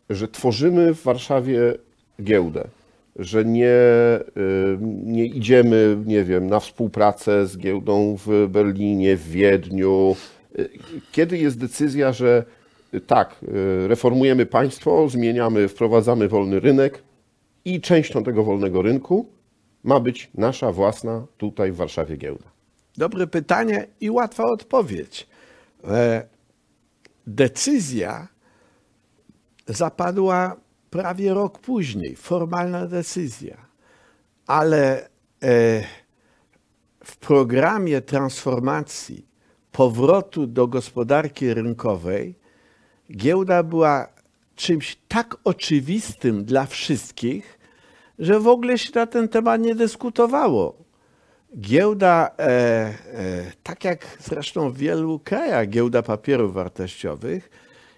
że 0.10 0.28
tworzymy 0.28 0.94
w 0.94 1.04
Warszawie 1.04 1.78
giełdę, 2.24 2.68
że 3.16 3.46
nie, 3.46 3.70
e, 3.70 4.22
nie 5.04 5.26
idziemy, 5.26 5.98
nie 6.06 6.24
wiem, 6.24 6.48
na 6.48 6.60
współpracę 6.60 7.48
z 7.48 7.58
giełdą 7.58 8.18
w 8.26 8.48
Berlinie, 8.50 9.18
w 9.18 9.28
Wiedniu. 9.30 10.16
E, 10.60 10.64
Kiedy 11.12 11.38
jest 11.38 11.60
decyzja, 11.60 12.14
że 12.14 12.46
e, 12.94 13.00
tak, 13.00 13.36
reformujemy 13.88 14.46
państwo, 14.46 15.10
zmieniamy, 15.10 15.68
wprowadzamy 15.68 16.28
wolny 16.28 16.60
rynek 16.60 17.04
i 17.66 17.82
częścią 17.82 18.24
tego 18.24 18.44
wolnego 18.44 18.82
rynku 18.82 19.26
ma 19.84 20.00
być 20.00 20.30
nasza 20.34 20.72
własna 20.72 21.26
tutaj 21.38 21.72
w 21.72 21.76
Warszawie 21.76 22.18
giełda. 22.18 22.46
Dobre 22.98 23.28
pytanie 23.28 23.88
i 24.02 24.10
łatwa 24.10 24.44
odpowiedź. 24.44 25.28
E, 25.84 26.28
Decyzja 27.28 28.28
zapadła 29.68 30.56
prawie 30.90 31.34
rok 31.34 31.60
później, 31.60 32.16
formalna 32.16 32.88
decyzja, 32.88 33.58
ale 34.48 35.10
e, 35.44 35.84
w 37.04 37.18
programie 37.18 38.02
transformacji 38.02 39.28
powrotu 39.72 40.48
do 40.48 40.68
gospodarki 40.68 41.54
rynkowej 41.54 42.36
giełda 43.12 43.64
była 43.64 44.08
czymś 44.56 44.98
tak 45.08 45.38
oczywistym 45.44 46.46
dla 46.46 46.66
wszystkich, 46.66 47.60
że 48.20 48.40
w 48.40 48.48
ogóle 48.48 48.78
się 48.78 48.92
na 48.96 49.06
ten 49.06 49.28
temat 49.28 49.62
nie 49.62 49.76
dyskutowało. 49.76 50.78
Giełda, 51.60 52.32
e, 52.40 52.44
e, 52.44 52.94
tak 53.64 53.84
jak 53.84 54.18
zresztą 54.20 54.70
w 54.70 54.78
wielu 54.78 55.20
krajach, 55.20 55.70
giełda 55.70 56.02
papierów 56.02 56.54
wartościowych 56.54 57.50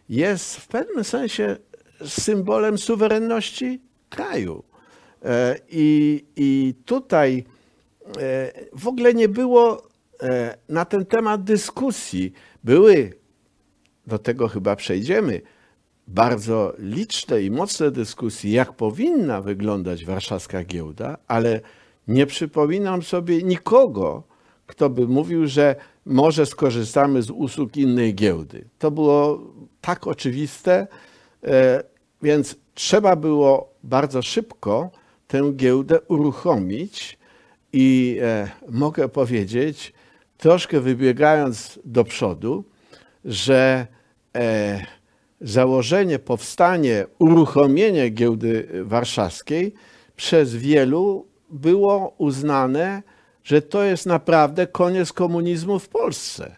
jest 0.09 0.57
w 0.57 0.67
pewnym 0.67 1.03
sensie 1.03 1.57
symbolem 2.05 2.77
suwerenności 2.77 3.81
kraju. 4.09 4.63
E, 5.25 5.55
I, 5.69 6.25
I 6.35 6.73
tutaj 6.85 7.43
e, 8.17 8.51
w 8.73 8.87
ogóle 8.87 9.13
nie 9.13 9.29
było 9.29 9.83
e, 10.23 10.57
na 10.69 10.85
ten 10.85 11.05
temat 11.05 11.43
dyskusji. 11.43 12.33
Były, 12.63 13.13
do 14.07 14.19
tego 14.19 14.47
chyba 14.47 14.75
przejdziemy, 14.75 15.41
bardzo 16.07 16.73
liczne 16.77 17.41
i 17.41 17.51
mocne 17.51 17.91
dyskusje, 17.91 18.51
jak 18.51 18.73
powinna 18.73 19.41
wyglądać 19.41 20.05
warszawska 20.05 20.63
giełda, 20.63 21.17
ale 21.27 21.61
nie 22.07 22.25
przypominam 22.25 23.03
sobie 23.03 23.43
nikogo, 23.43 24.23
kto 24.67 24.89
by 24.89 25.07
mówił, 25.07 25.47
że 25.47 25.75
może 26.05 26.45
skorzystamy 26.45 27.21
z 27.21 27.29
usług 27.29 27.77
innej 27.77 28.15
giełdy. 28.15 28.65
To 28.79 28.91
było 28.91 29.41
tak 29.81 30.07
oczywiste, 30.07 30.87
więc 32.21 32.55
trzeba 32.73 33.15
było 33.15 33.73
bardzo 33.83 34.21
szybko 34.21 34.89
tę 35.27 35.51
giełdę 35.55 36.01
uruchomić 36.01 37.17
i 37.73 38.19
e, 38.21 38.49
mogę 38.69 39.09
powiedzieć, 39.09 39.93
troszkę 40.37 40.79
wybiegając 40.79 41.79
do 41.85 42.03
przodu, 42.03 42.63
że 43.25 43.87
e, 44.35 44.85
założenie, 45.41 46.19
powstanie, 46.19 47.05
uruchomienie 47.19 48.09
giełdy 48.09 48.67
warszawskiej 48.83 49.73
przez 50.15 50.55
wielu 50.55 51.27
było 51.49 52.13
uznane, 52.17 53.03
że 53.43 53.61
to 53.61 53.83
jest 53.83 54.05
naprawdę 54.05 54.67
koniec 54.67 55.13
komunizmu 55.13 55.79
w 55.79 55.89
Polsce. 55.89 56.55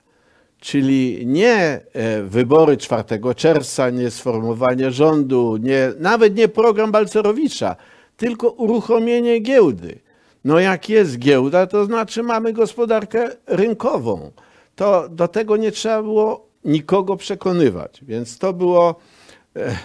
Czyli 0.62 1.28
nie 1.28 1.82
e, 1.94 2.24
wybory 2.24 2.78
4 2.78 3.06
czerwca, 3.36 3.90
nie 3.90 4.12
sformowanie 4.12 4.92
rządu, 4.92 5.58
nie, 5.58 5.92
nawet 6.00 6.36
nie 6.36 6.48
program 6.48 6.92
Balcerowicza, 6.92 7.76
tylko 8.18 8.50
uruchomienie 8.50 9.40
giełdy. 9.40 10.00
No 10.46 10.60
jak 10.60 10.90
jest 10.90 11.20
giełda, 11.20 11.68
to 11.68 11.86
znaczy 11.86 12.24
mamy 12.24 12.54
gospodarkę 12.54 13.30
rynkową. 13.48 14.32
To 14.76 15.10
do 15.10 15.28
tego 15.28 15.58
nie 15.58 15.72
trzeba 15.72 16.04
było 16.04 16.48
nikogo 16.66 17.18
przekonywać. 17.18 18.00
Więc 18.02 18.38
to 18.38 18.54
było 18.54 18.96
e, 19.56 19.78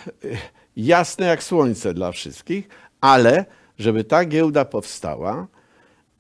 jasne 0.77 1.27
jak 1.27 1.43
słońce 1.43 1.95
dla 1.95 2.13
wszystkich, 2.13 2.69
ale 3.01 3.45
żeby 3.79 4.05
ta 4.05 4.25
giełda 4.25 4.65
powstała 4.65 5.47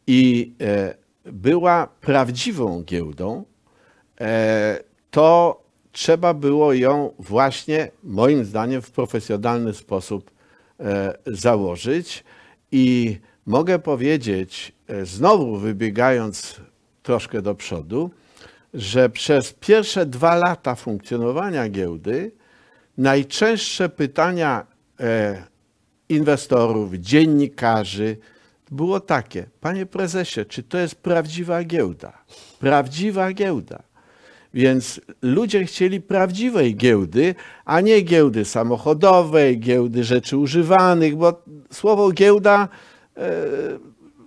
i 0.07 0.53
e, 0.61 0.95
była 1.25 1.89
prawdziwą 2.01 2.83
giełdą, 2.83 3.45
to 5.11 5.61
trzeba 5.93 6.35
było 6.35 6.73
ją 6.73 7.13
właśnie, 7.19 7.91
moim 8.05 8.45
zdaniem, 8.45 8.83
w 8.83 8.91
profesjonalny 8.91 9.75
sposób 9.75 10.31
e, 10.81 11.19
założyć. 11.27 12.25
I 12.73 13.19
mogę 13.47 13.79
powiedzieć, 13.79 14.73
e, 14.89 15.07
znowu 15.07 15.57
wybiegając 15.57 16.61
troszkę 17.03 17.43
do 17.43 17.55
przodu, 17.55 18.11
że 18.75 19.09
przez 19.09 19.53
pierwsze 19.53 20.07
dwa 20.07 20.35
lata 20.35 20.75
funkcjonowania 20.75 21.69
giełdy 21.69 22.33
najczęstsze 22.99 23.89
pytania 23.89 24.67
e, 25.01 25.43
inwestorów, 26.09 26.95
dziennikarzy 26.95 28.17
było 28.71 29.01
takie: 29.01 29.47
Panie 29.61 29.87
prezesie, 29.87 30.45
czy 30.45 30.63
to 30.63 30.79
jest 30.79 30.95
prawdziwa 30.95 31.65
giełda? 31.65 32.13
Prawdziwa 32.59 33.33
giełda. 33.33 33.86
Więc 34.57 35.01
ludzie 35.23 35.65
chcieli 35.65 36.01
prawdziwej 36.01 36.77
giełdy, 36.77 37.35
a 37.65 37.81
nie 37.81 38.01
giełdy 38.01 38.45
samochodowej, 38.45 39.61
giełdy 39.61 40.05
rzeczy 40.05 40.37
używanych, 40.37 41.17
bo 41.17 41.43
słowo 41.73 42.13
giełda 42.13 42.69
e, 43.17 43.23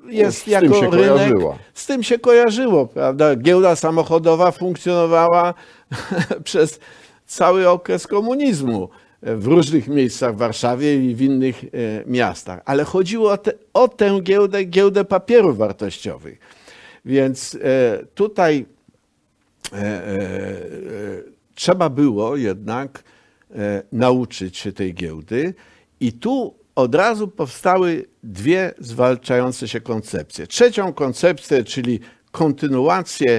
jest 0.09 0.37
z 0.37 0.43
tym 0.43 0.53
jako 0.53 0.73
się 0.73 0.89
rynek. 0.89 0.99
kojarzyło. 0.99 1.57
Z 1.73 1.85
tym 1.85 2.03
się 2.03 2.19
kojarzyło, 2.19 2.87
prawda? 2.87 3.35
Giełda 3.35 3.75
samochodowa 3.75 4.51
funkcjonowała 4.51 5.53
przez 6.43 6.79
cały 7.25 7.69
okres 7.69 8.07
komunizmu 8.07 8.89
w 9.21 9.47
różnych 9.47 9.87
miejscach 9.87 10.35
w 10.35 10.37
Warszawie 10.37 10.95
i 11.05 11.15
w 11.15 11.21
innych 11.21 11.63
e, 11.63 11.67
miastach. 12.05 12.61
Ale 12.65 12.83
chodziło 12.83 13.31
o, 13.31 13.37
te, 13.37 13.53
o 13.73 13.87
tę 13.87 14.19
giełdę, 14.21 14.63
giełdę 14.63 15.05
papierów 15.05 15.57
wartościowych. 15.57 16.39
Więc 17.05 17.57
e, 17.63 18.05
tutaj 18.15 18.65
trzeba 21.55 21.89
było 21.89 22.35
jednak 22.35 23.03
e, 23.51 23.83
nauczyć 23.91 24.57
się 24.57 24.71
tej 24.71 24.93
giełdy 24.93 25.53
i 25.99 26.13
tu 26.13 26.55
od 26.75 26.95
razu 26.95 27.27
powstały 27.27 28.05
dwie 28.23 28.73
zwalczające 28.79 29.67
się 29.67 29.81
koncepcje. 29.81 30.47
Trzecią 30.47 30.93
koncepcję, 30.93 31.63
czyli 31.63 31.99
kontynuację 32.31 33.31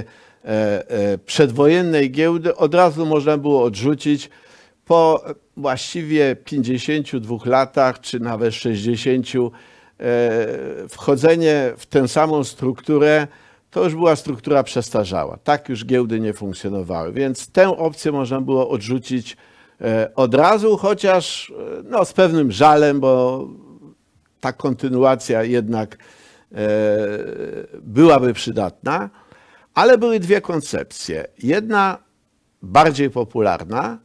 e, 0.44 0.90
e, 0.90 1.18
przedwojennej 1.18 2.10
giełdy, 2.10 2.56
od 2.56 2.74
razu 2.74 3.06
można 3.06 3.38
było 3.38 3.62
odrzucić 3.62 4.30
po 4.84 5.24
właściwie 5.56 6.36
52 6.36 7.36
latach, 7.44 8.00
czy 8.00 8.20
nawet 8.20 8.54
60, 8.54 9.26
e, 9.36 10.88
wchodzenie 10.88 11.72
w 11.76 11.86
tę 11.86 12.08
samą 12.08 12.44
strukturę 12.44 13.26
to 13.70 13.84
już 13.84 13.94
była 13.94 14.16
struktura 14.16 14.62
przestarzała. 14.62 15.38
Tak 15.44 15.68
już 15.68 15.86
giełdy 15.86 16.20
nie 16.20 16.32
funkcjonowały, 16.32 17.12
więc 17.12 17.50
tę 17.50 17.68
opcję 17.68 18.12
można 18.12 18.40
było 18.40 18.70
odrzucić 18.70 19.36
e, 19.80 20.10
od 20.14 20.34
razu, 20.34 20.76
chociaż 20.76 21.50
e, 21.50 21.82
no, 21.84 22.04
z 22.04 22.12
pewnym 22.12 22.52
żalem, 22.52 23.00
bo 23.00 23.48
ta 24.40 24.52
kontynuacja 24.52 25.42
jednak 25.42 25.96
e, 25.96 26.58
byłaby 27.82 28.34
przydatna, 28.34 29.10
ale 29.74 29.98
były 29.98 30.20
dwie 30.20 30.40
koncepcje. 30.40 31.26
Jedna 31.38 31.98
bardziej 32.62 33.10
popularna, 33.10 33.98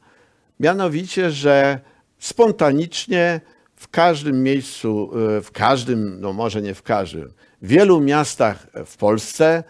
Mianowicie, 0.59 1.31
że 1.31 1.79
spontanicznie 2.19 3.41
w 3.75 3.87
każdym 3.87 4.43
miejscu, 4.43 5.11
w 5.43 5.51
każdym, 5.53 6.21
no 6.21 6.33
może 6.33 6.61
nie 6.61 6.73
w 6.73 6.83
każdym, 6.83 7.33
w 7.65 7.67
wielu 7.67 8.01
miastach 8.01 8.67
w 8.85 8.97
Polsce 8.97 9.63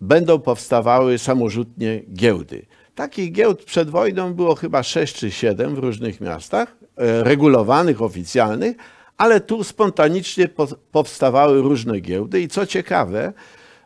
będą 0.00 0.38
powstawały 0.38 1.18
samorzutnie 1.18 2.02
giełdy. 2.14 2.66
Takich 2.94 3.32
giełd 3.32 3.64
przed 3.64 3.90
wojną 3.90 4.34
było 4.34 4.54
chyba 4.54 4.82
6 4.82 5.14
czy 5.14 5.30
7 5.30 5.74
w 5.74 5.78
różnych 5.78 6.20
miastach, 6.20 6.76
e, 6.96 7.24
regulowanych, 7.24 8.02
oficjalnych, 8.02 8.76
ale 9.16 9.40
tu 9.40 9.64
spontanicznie 9.64 10.48
po- 10.48 10.76
powstawały 10.92 11.62
różne 11.62 12.00
giełdy 12.00 12.40
i 12.40 12.48
co 12.48 12.66
ciekawe, 12.66 13.32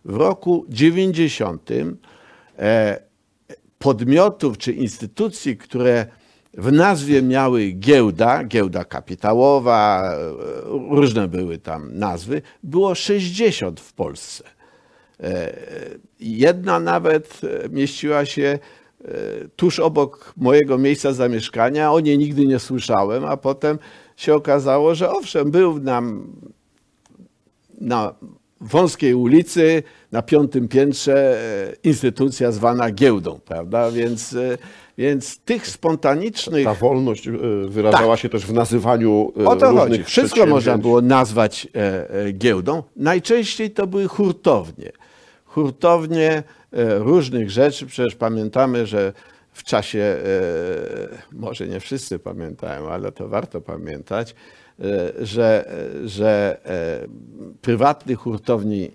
w 0.05 0.17
roku 0.17 0.67
90 0.69 1.71
e, 2.59 3.01
podmiotów 3.79 4.59
czy 4.59 4.73
instytucji, 4.73 5.57
które 5.57 6.07
w 6.55 6.73
nazwie 6.73 7.23
miały 7.23 7.71
giełda, 7.71 8.45
giełda 8.45 8.85
kapitałowa, 8.85 10.13
e, 10.13 10.33
różne 10.91 11.29
były 11.29 11.59
tam 11.59 11.99
nazwy, 11.99 12.43
było 12.63 12.95
60 12.95 13.81
w 13.81 13.93
Polsce. 13.93 14.45
E, 15.21 15.53
Jedna 16.21 16.81
nawet 16.81 17.41
e, 17.65 17.69
mieściła 17.69 18.25
się 18.25 18.59
tuż 19.57 19.79
obok 19.79 20.33
mojego 20.37 20.79
miejsca 20.79 21.13
zamieszkania. 21.13 21.93
O 21.93 22.01
niej 22.01 22.19
nigdy 22.19 22.47
nie 22.47 22.59
słyszałem, 22.59 23.25
a 23.25 23.37
potem 23.37 23.79
się 24.17 24.35
okazało, 24.35 24.95
że 24.95 25.11
owszem, 25.11 25.51
był 25.51 25.79
nam 25.79 26.33
na 27.81 28.15
wąskiej 28.61 29.15
ulicy, 29.15 29.83
na 30.13 30.23
piątym 30.23 30.69
piętrze 30.69 31.39
e, 31.73 31.89
instytucja 31.89 32.53
zwana 32.53 32.91
giełdą, 32.91 33.41
prawda? 33.45 33.91
Więc, 33.91 34.33
e, 34.33 34.59
więc 34.99 35.39
tych 35.39 35.67
spontanicznych... 35.67 36.65
Ta 36.65 36.75
wolność 36.75 37.29
e, 37.29 37.33
wyrażała 37.69 38.17
się 38.17 38.29
też 38.29 38.47
w 38.47 38.53
nazywaniu 38.53 39.33
O 39.47 39.57
to 39.57 39.71
różnych 39.71 39.89
chodzi. 39.91 40.05
Wszystko 40.05 40.47
można 40.47 40.79
było 40.79 41.01
nazwać 41.01 41.69
giełdą. 42.33 42.83
Najczęściej 42.97 43.71
to 43.71 43.87
były 43.87 44.09
hurtownie. 44.09 44.93
Hurtownie 45.45 46.43
różnych 46.99 47.51
rzeczy. 47.51 47.87
Przecież 47.87 48.15
pamiętamy, 48.15 48.87
że 48.87 49.13
w 49.53 49.65
czasie, 49.65 50.17
może 51.33 51.69
nie 51.69 51.81
wszyscy 51.81 52.19
pamiętają, 52.19 52.89
ale 52.89 53.13
to 53.13 53.29
warto 53.29 53.61
pamiętać, 53.61 54.35
że, 55.19 55.73
że 56.05 56.61
e, 56.65 57.07
prywatnych 57.63 58.19
hurtowni 58.19 58.85
e, 58.85 58.91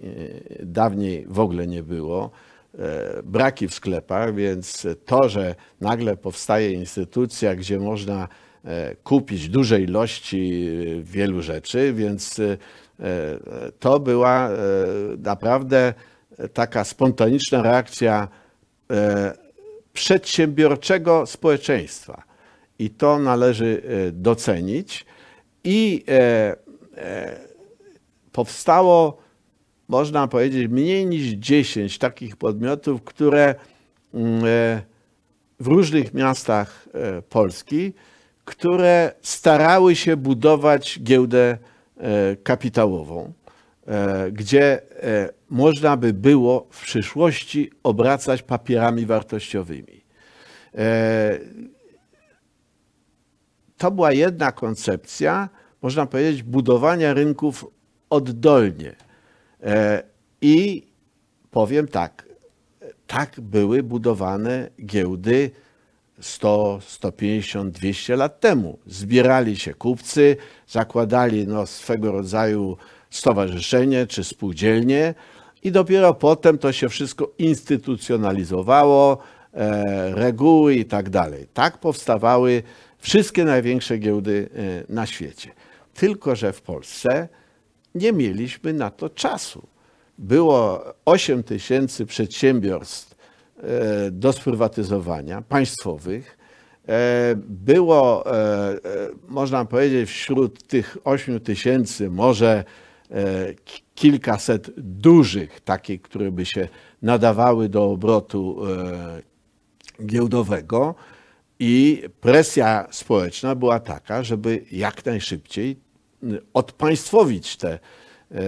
dawniej 0.66 1.26
w 1.30 1.40
ogóle 1.40 1.68
nie 1.68 1.84
było 1.84 2.32
e, 2.80 3.24
braki 3.24 3.68
w 3.68 3.74
sklepach, 3.74 4.36
więc 4.36 4.88
to, 5.06 5.30
że 5.30 5.56
nagle 5.82 6.18
powstaje 6.18 6.72
instytucja, 6.72 7.56
gdzie 7.56 7.80
można 7.80 8.28
e, 8.66 8.96
kupić 8.96 9.50
duże 9.50 9.82
ilości 9.82 10.68
e, 10.98 11.02
wielu 11.02 11.42
rzeczy, 11.42 11.94
więc 11.94 12.40
e, 12.40 12.58
e, 13.00 13.40
to 13.80 14.00
była 14.00 14.50
e, 14.50 14.56
naprawdę 15.18 15.94
taka 16.54 16.84
spontaniczna 16.84 17.62
reakcja 17.62 18.28
e, 18.92 19.34
przedsiębiorczego 19.94 21.26
społeczeństwa. 21.26 22.24
I 22.80 22.90
to 22.90 23.20
należy 23.20 23.82
e, 24.08 24.12
docenić. 24.12 25.06
I 25.66 26.04
e, 26.08 26.56
e, 26.98 27.40
powstało, 28.32 29.18
można 29.88 30.28
powiedzieć, 30.28 30.68
mniej 30.68 31.06
niż 31.06 31.24
10 31.24 31.98
takich 31.98 32.36
podmiotów, 32.36 33.04
które 33.04 33.56
mm, 34.14 34.44
e, 34.46 34.82
w 35.60 35.68
różnych 35.68 36.14
miastach 36.14 36.88
e, 36.94 37.22
Polski, 37.22 37.94
które 38.46 39.12
starały 39.22 39.96
się 39.96 40.18
budować 40.18 41.00
giełdę 41.04 41.58
e, 41.98 42.36
kapitałową, 42.36 43.34
gdzie 44.32 44.82
można 45.50 45.98
by 45.98 46.14
było 46.14 46.68
w 46.70 46.82
przyszłości 46.82 47.72
obracać 47.84 48.44
papierami 48.44 49.06
wartościowymi. 49.06 50.02
To 53.78 53.92
była 53.92 54.12
jedna 54.12 54.52
koncepcja, 54.52 55.50
można 55.86 56.06
powiedzieć, 56.06 56.44
budowania 56.44 57.14
rynków 57.14 57.66
oddolnie. 58.10 58.96
E, 59.64 60.04
I 60.42 60.84
powiem 61.52 61.88
tak, 61.88 62.26
tak 63.08 63.40
były 63.42 63.84
budowane 63.84 64.70
giełdy 64.86 65.52
100, 66.20 66.80
150, 66.82 67.74
200 67.74 68.16
lat 68.16 68.40
temu. 68.40 68.80
Zbierali 68.88 69.58
się 69.58 69.74
kupcy, 69.74 70.38
zakładali 70.68 71.48
no, 71.48 71.66
swego 71.66 72.12
rodzaju 72.12 72.78
stowarzyszenie 73.10 74.08
czy 74.08 74.24
spółdzielnie 74.24 75.14
i 75.64 75.72
dopiero 75.72 76.14
potem 76.14 76.58
to 76.58 76.72
się 76.72 76.90
wszystko 76.90 77.32
instytucjonalizowało, 77.38 79.18
e, 79.54 80.16
reguły 80.16 80.76
i 80.76 80.86
tak 80.86 81.10
dalej. 81.10 81.48
Tak 81.54 81.78
powstawały 81.78 82.64
wszystkie 83.00 83.46
największe 83.46 83.98
giełdy 83.98 84.50
e, 84.56 84.94
na 84.94 85.06
świecie. 85.06 85.65
Tylko, 85.96 86.36
że 86.36 86.54
w 86.54 86.62
Polsce 86.62 87.30
nie 87.96 88.14
mieliśmy 88.14 88.74
na 88.74 88.92
to 88.92 89.10
czasu. 89.10 89.68
Było 90.18 90.84
8 91.06 91.44
tysięcy 91.44 92.06
przedsiębiorstw 92.06 93.16
e, 93.58 94.12
do 94.12 94.34
sprywatyzowania, 94.34 95.42
państwowych. 95.42 96.38
E, 96.88 97.36
Było, 97.48 98.36
e, 98.38 98.78
można 99.28 99.66
powiedzieć, 99.66 100.10
wśród 100.10 100.68
tych 100.68 100.98
8 101.04 101.40
tysięcy 101.40 102.10
może 102.10 102.64
ki- 103.66 103.84
kilkaset 103.96 104.72
dużych, 104.78 105.62
takich, 105.62 106.02
które 106.02 106.32
by 106.32 106.46
się 106.46 106.68
nadawały 107.02 107.70
do 107.70 107.84
obrotu 107.86 108.62
giełdowego 110.06 110.96
i 111.60 112.04
presja 112.22 112.88
społeczna 112.92 113.56
była 113.56 113.80
taka, 113.80 114.24
żeby 114.24 114.66
jak 114.72 115.06
najszybciej 115.06 115.85
odpaństwowić 116.54 117.58
te, 117.58 117.70
e, 117.70 117.80
e, 118.36 118.40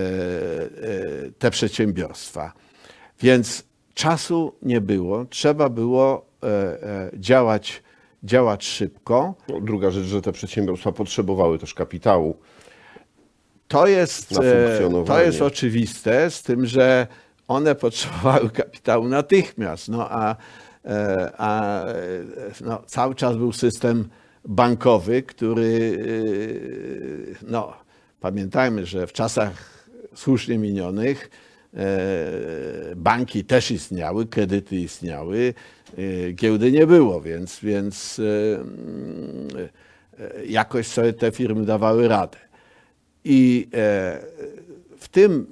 te 1.40 1.52
przedsiębiorstwa. 1.52 2.54
Więc 3.22 3.64
czasu 3.94 4.56
nie 4.62 4.82
było, 4.82 5.26
trzeba 5.26 5.70
było 5.70 6.26
e, 6.44 7.10
działać, 7.14 7.84
działać 8.24 8.66
szybko. 8.66 9.36
No, 9.50 9.62
Druga 9.62 9.92
rzecz, 9.92 10.06
że 10.06 10.22
te 10.22 10.32
przedsiębiorstwa 10.32 10.92
potrzebowały 10.92 11.60
też 11.60 11.74
kapitału. 11.74 12.38
To 13.68 13.88
jest, 13.88 14.30
to 15.08 15.22
jest 15.22 15.42
oczywiste, 15.42 16.32
z 16.32 16.44
tym, 16.44 16.66
że 16.66 17.08
one 17.48 17.76
potrzebowały 17.86 18.50
kapitału 18.50 19.08
natychmiast, 19.08 19.90
no 19.90 20.08
a, 20.10 20.36
a 21.38 21.84
no, 22.62 22.82
cały 22.86 23.16
czas 23.16 23.38
był 23.38 23.54
system 23.54 24.10
bankowy, 24.48 25.24
który, 25.24 26.00
e, 27.42 27.46
no, 27.48 27.74
pamiętajmy, 28.20 28.86
że 28.86 29.08
w 29.08 29.14
czasach 29.14 29.88
słusznie 30.16 30.58
minionych 30.58 31.30
e, 31.74 31.88
banki 32.96 33.46
też 33.46 33.72
istniały, 33.72 34.26
kredyty 34.26 34.76
istniały, 34.76 35.54
e, 35.98 36.32
giełdy 36.32 36.72
nie 36.72 36.88
było, 36.88 37.22
więc, 37.22 37.60
więc 37.60 38.22
e, 40.20 40.44
jakoś 40.48 40.88
sobie 40.88 41.14
te 41.14 41.32
firmy 41.32 41.66
dawały 41.66 42.08
radę. 42.08 42.38
I 43.24 43.68
e, 43.74 43.78
w 44.98 45.08
tym 45.12 45.48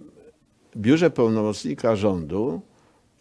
biurze 0.77 1.09
pełnomocnika 1.09 1.95
rządu 1.95 2.61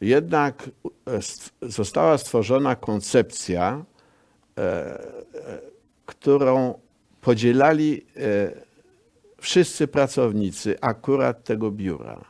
jednak 0.00 0.70
e, 1.08 1.18
została 1.62 2.18
stworzona 2.18 2.76
koncepcja, 2.76 3.84
którą 6.06 6.74
podzielali 7.20 8.06
e, 8.16 8.50
wszyscy 9.38 9.88
pracownicy 9.88 10.76
akurat 10.80 11.44
tego 11.44 11.70
biura, 11.70 12.24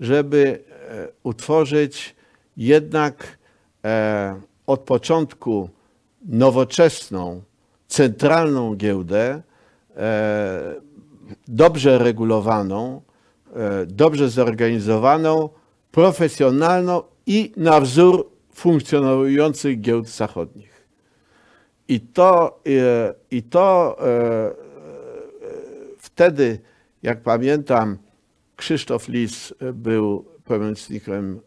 żeby 0.00 0.64
e, 0.88 1.08
utworzyć 1.22 2.14
jednak 2.56 3.38
e, 3.84 4.40
od 4.66 4.80
początku 4.80 5.68
nowoczesną, 6.24 7.42
centralną 7.88 8.74
giełdę, 8.74 9.42
e, 9.96 10.74
dobrze 11.48 11.98
regulowaną, 11.98 13.02
e, 13.54 13.86
dobrze 13.86 14.28
zorganizowaną, 14.28 15.48
profesjonalną 15.90 17.02
i 17.26 17.52
na 17.56 17.80
wzór 17.80 18.30
funkcjonujących 18.52 19.80
giełd 19.80 20.08
zachodnich. 20.08 20.75
I 21.88 22.00
to, 22.00 22.60
e, 22.66 23.14
i 23.30 23.42
to 23.42 23.96
e, 24.00 24.06
e, 24.06 24.54
wtedy, 25.98 26.58
jak 27.02 27.20
pamiętam, 27.20 27.98
Krzysztof 28.56 29.08
Lis 29.08 29.54
był 29.74 30.24
pełnomocnikiem 30.44 31.40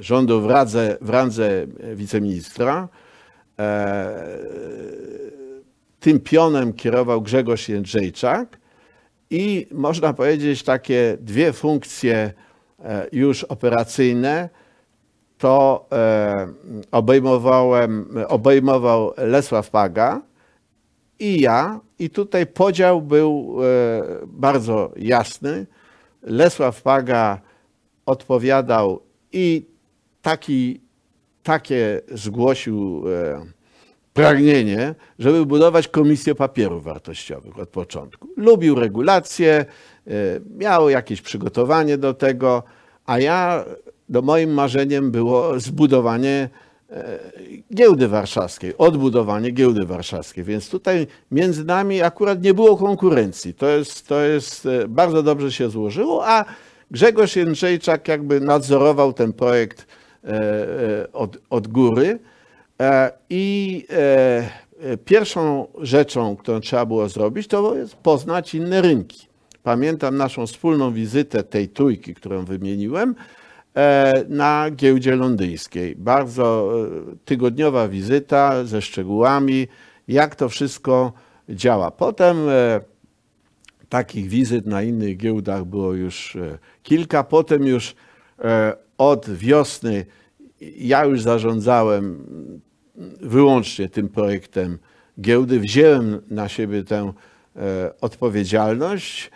rządu 0.00 0.40
w 0.40 0.46
Radze, 0.46 0.96
w 1.00 1.10
randze 1.10 1.66
wiceministra. 1.94 2.88
Tym 6.00 6.20
pionem 6.20 6.72
kierował 6.72 7.22
Grzegorz 7.22 7.68
Jędrzejczak. 7.68 8.58
I 9.30 9.66
można 9.72 10.12
powiedzieć 10.12 10.62
takie 10.62 11.16
dwie 11.20 11.52
funkcje 11.52 12.32
już 13.12 13.44
operacyjne 13.44 14.48
to 15.42 15.86
e, 15.92 16.48
obejmowałem, 16.90 18.08
obejmował 18.28 19.12
Lesław 19.16 19.70
Paga 19.70 20.22
i 21.18 21.40
ja 21.40 21.80
i 21.98 22.10
tutaj 22.10 22.46
podział 22.46 23.02
był 23.02 23.58
e, 23.62 23.66
bardzo 24.26 24.92
jasny. 24.96 25.66
Lesław 26.22 26.82
Paga 26.82 27.40
odpowiadał 28.06 29.00
i 29.32 29.66
taki, 30.22 30.80
takie 31.42 32.00
zgłosił 32.14 33.04
e, 33.08 33.46
pragnienie, 34.12 34.94
żeby 35.18 35.46
budować 35.46 35.88
komisję 35.88 36.34
papierów 36.34 36.84
wartościowych 36.84 37.58
od 37.58 37.68
początku. 37.68 38.28
Lubił 38.36 38.74
regulacje, 38.74 39.64
miał 40.56 40.90
jakieś 40.90 41.22
przygotowanie 41.22 41.98
do 41.98 42.14
tego, 42.14 42.62
a 43.06 43.18
ja, 43.18 43.64
do 44.12 44.22
moim 44.22 44.54
marzeniem 44.54 45.10
było 45.10 45.60
zbudowanie 45.60 46.48
e, 46.90 47.18
giełdy 47.74 48.08
warszawskiej, 48.08 48.76
odbudowanie 48.78 49.50
giełdy 49.50 49.86
warszawskiej. 49.86 50.44
Więc 50.44 50.70
tutaj 50.70 51.06
między 51.30 51.64
nami 51.64 52.02
akurat 52.02 52.42
nie 52.42 52.54
było 52.54 52.76
konkurencji. 52.76 53.54
To 53.54 53.68
jest, 53.68 54.06
to 54.06 54.20
jest 54.20 54.66
e, 54.66 54.88
bardzo 54.88 55.22
dobrze 55.22 55.52
się 55.52 55.70
złożyło, 55.70 56.28
a 56.28 56.44
Grzegorz 56.90 57.36
Jędrzejczak 57.36 58.08
jakby 58.08 58.40
nadzorował 58.40 59.12
ten 59.12 59.32
projekt 59.32 59.86
e, 60.24 61.12
od, 61.12 61.38
od 61.50 61.68
góry. 61.68 62.18
I 63.30 63.86
pierwszą 65.04 65.66
rzeczą, 65.78 66.36
którą 66.36 66.60
trzeba 66.60 66.86
było 66.86 67.08
zrobić, 67.08 67.46
to 67.46 67.74
jest 67.74 67.94
poznać 67.94 68.54
inne 68.54 68.82
rynki. 68.82 69.26
Pamiętam 69.62 70.16
naszą 70.16 70.46
wspólną 70.46 70.92
wizytę 70.92 71.42
tej 71.42 71.68
trójki, 71.68 72.14
którą 72.14 72.44
wymieniłem, 72.44 73.14
na 74.28 74.70
giełdzie 74.70 75.16
londyńskiej. 75.16 75.96
Bardzo 75.96 76.74
e, 77.12 77.16
tygodniowa 77.24 77.88
wizyta 77.88 78.64
ze 78.64 78.82
szczegółami, 78.82 79.68
jak 80.08 80.36
to 80.36 80.48
wszystko 80.48 81.12
działa. 81.48 81.90
Potem 81.90 82.48
e, 82.48 82.80
takich 83.88 84.28
wizyt 84.28 84.66
na 84.66 84.82
innych 84.82 85.16
giełdach 85.16 85.64
było 85.64 85.92
już 85.92 86.36
e, 86.36 86.58
kilka. 86.82 87.24
Potem 87.24 87.66
już 87.66 87.94
e, 88.38 88.76
od 88.98 89.30
wiosny 89.30 90.06
ja 90.76 91.04
już 91.04 91.22
zarządzałem 91.22 92.24
wyłącznie 93.20 93.88
tym 93.88 94.08
projektem 94.08 94.78
giełdy. 95.20 95.60
Wziąłem 95.60 96.22
na 96.30 96.48
siebie 96.48 96.84
tę 96.84 97.12
e, 97.56 97.92
odpowiedzialność 98.00 99.30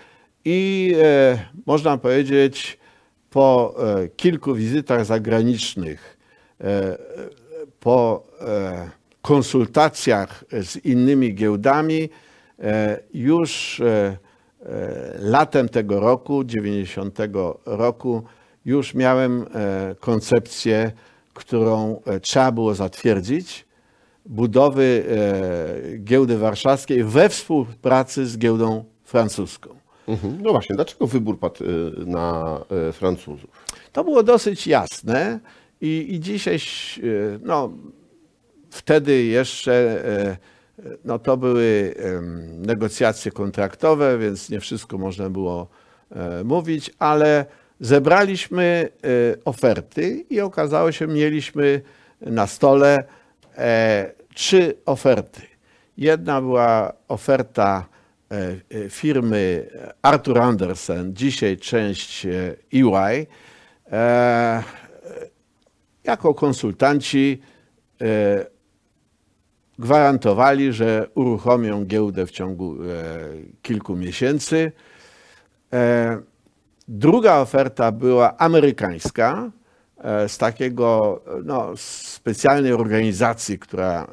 i 0.45 0.93
e, 1.03 1.39
można 1.67 1.99
powiedzieć, 1.99 2.79
po 3.37 3.75
e, 3.79 4.09
kilku 4.09 4.55
wizytach 4.55 5.05
zagranicznych, 5.05 6.17
e, 6.61 6.99
po 7.81 8.27
e, 8.41 8.91
konsultacjach 9.23 10.45
z 10.53 10.77
innymi 10.77 11.35
giełdami, 11.35 12.09
już 13.15 13.83
latem 15.19 15.69
tego 15.69 16.01
roku, 16.01 16.45
90 16.45 17.19
roku, 17.67 18.23
już 18.65 18.95
miałem 18.95 19.47
koncepcję, 20.01 20.93
którą 21.35 22.03
trzeba 22.23 22.53
było 22.53 22.75
zatwierdzić, 22.75 23.67
budowy 24.27 25.05
giełdy 25.99 26.39
warszawskiej 26.39 27.05
we 27.05 27.29
współpracy 27.29 28.27
z 28.27 28.39
giełdą 28.39 28.85
francuską. 29.05 29.76
Mhm. 30.09 30.39
No 30.43 30.51
właśnie, 30.51 30.77
dlaczego 30.77 31.07
wybór 31.07 31.39
padł 31.39 31.65
e, 31.65 31.69
na 32.07 32.59
e, 32.89 32.93
Francuzów? 32.93 33.51
To 33.93 34.05
było 34.05 34.23
dosyć 34.23 34.67
jasne 34.67 35.41
i, 35.81 36.07
i 36.15 36.21
dzisiaj, 36.21 36.57
e, 36.57 36.61
no, 37.43 37.73
wtedy 38.71 39.25
jeszcze, 39.25 40.03
no 41.05 41.19
to 41.19 41.37
były 41.37 41.95
negocjacje 42.59 43.33
kontraktowe, 43.33 44.19
więc 44.19 44.51
nie 44.51 44.61
wszystko 44.61 44.99
można 44.99 45.31
było 45.31 45.69
e, 46.11 46.45
mówić, 46.45 46.91
ale 46.99 47.47
zebraliśmy 47.81 48.89
e, 49.05 49.45
oferty 49.45 50.25
i 50.31 50.41
okazało 50.41 50.93
się, 50.93 51.07
mieliśmy 51.07 51.83
na 52.21 52.47
stole 52.47 53.05
e, 53.57 54.13
trzy 54.35 54.75
oferty. 54.87 55.43
Jedna 55.99 56.41
była 56.41 56.93
oferta 57.09 57.87
firmy 58.91 59.71
Arthur 60.03 60.39
Andersen, 60.39 61.15
dzisiaj 61.15 61.57
część 61.57 62.27
e, 62.27 62.57
EY, 62.73 63.27
e, 63.93 64.63
jako 66.05 66.35
konsultanci 66.35 67.41
e, 68.01 68.47
gwarantowali, 69.79 70.73
że 70.73 71.09
uruchomią 71.15 71.85
giełdę 71.85 72.27
w 72.27 72.31
ciągu 72.31 72.77
e, 72.83 72.87
kilku 73.63 73.97
miesięcy. 73.97 74.73
E, 75.73 76.19
Druga 76.89 77.41
oferta 77.41 77.93
była 77.93 78.37
amerykańska, 78.39 79.51
e, 79.51 79.66
z 80.29 80.39
takiego 80.39 81.21
no, 81.45 81.73
specjalnej 81.77 82.73
organizacji, 82.73 83.59
która 83.59 84.05
e, 84.05 84.07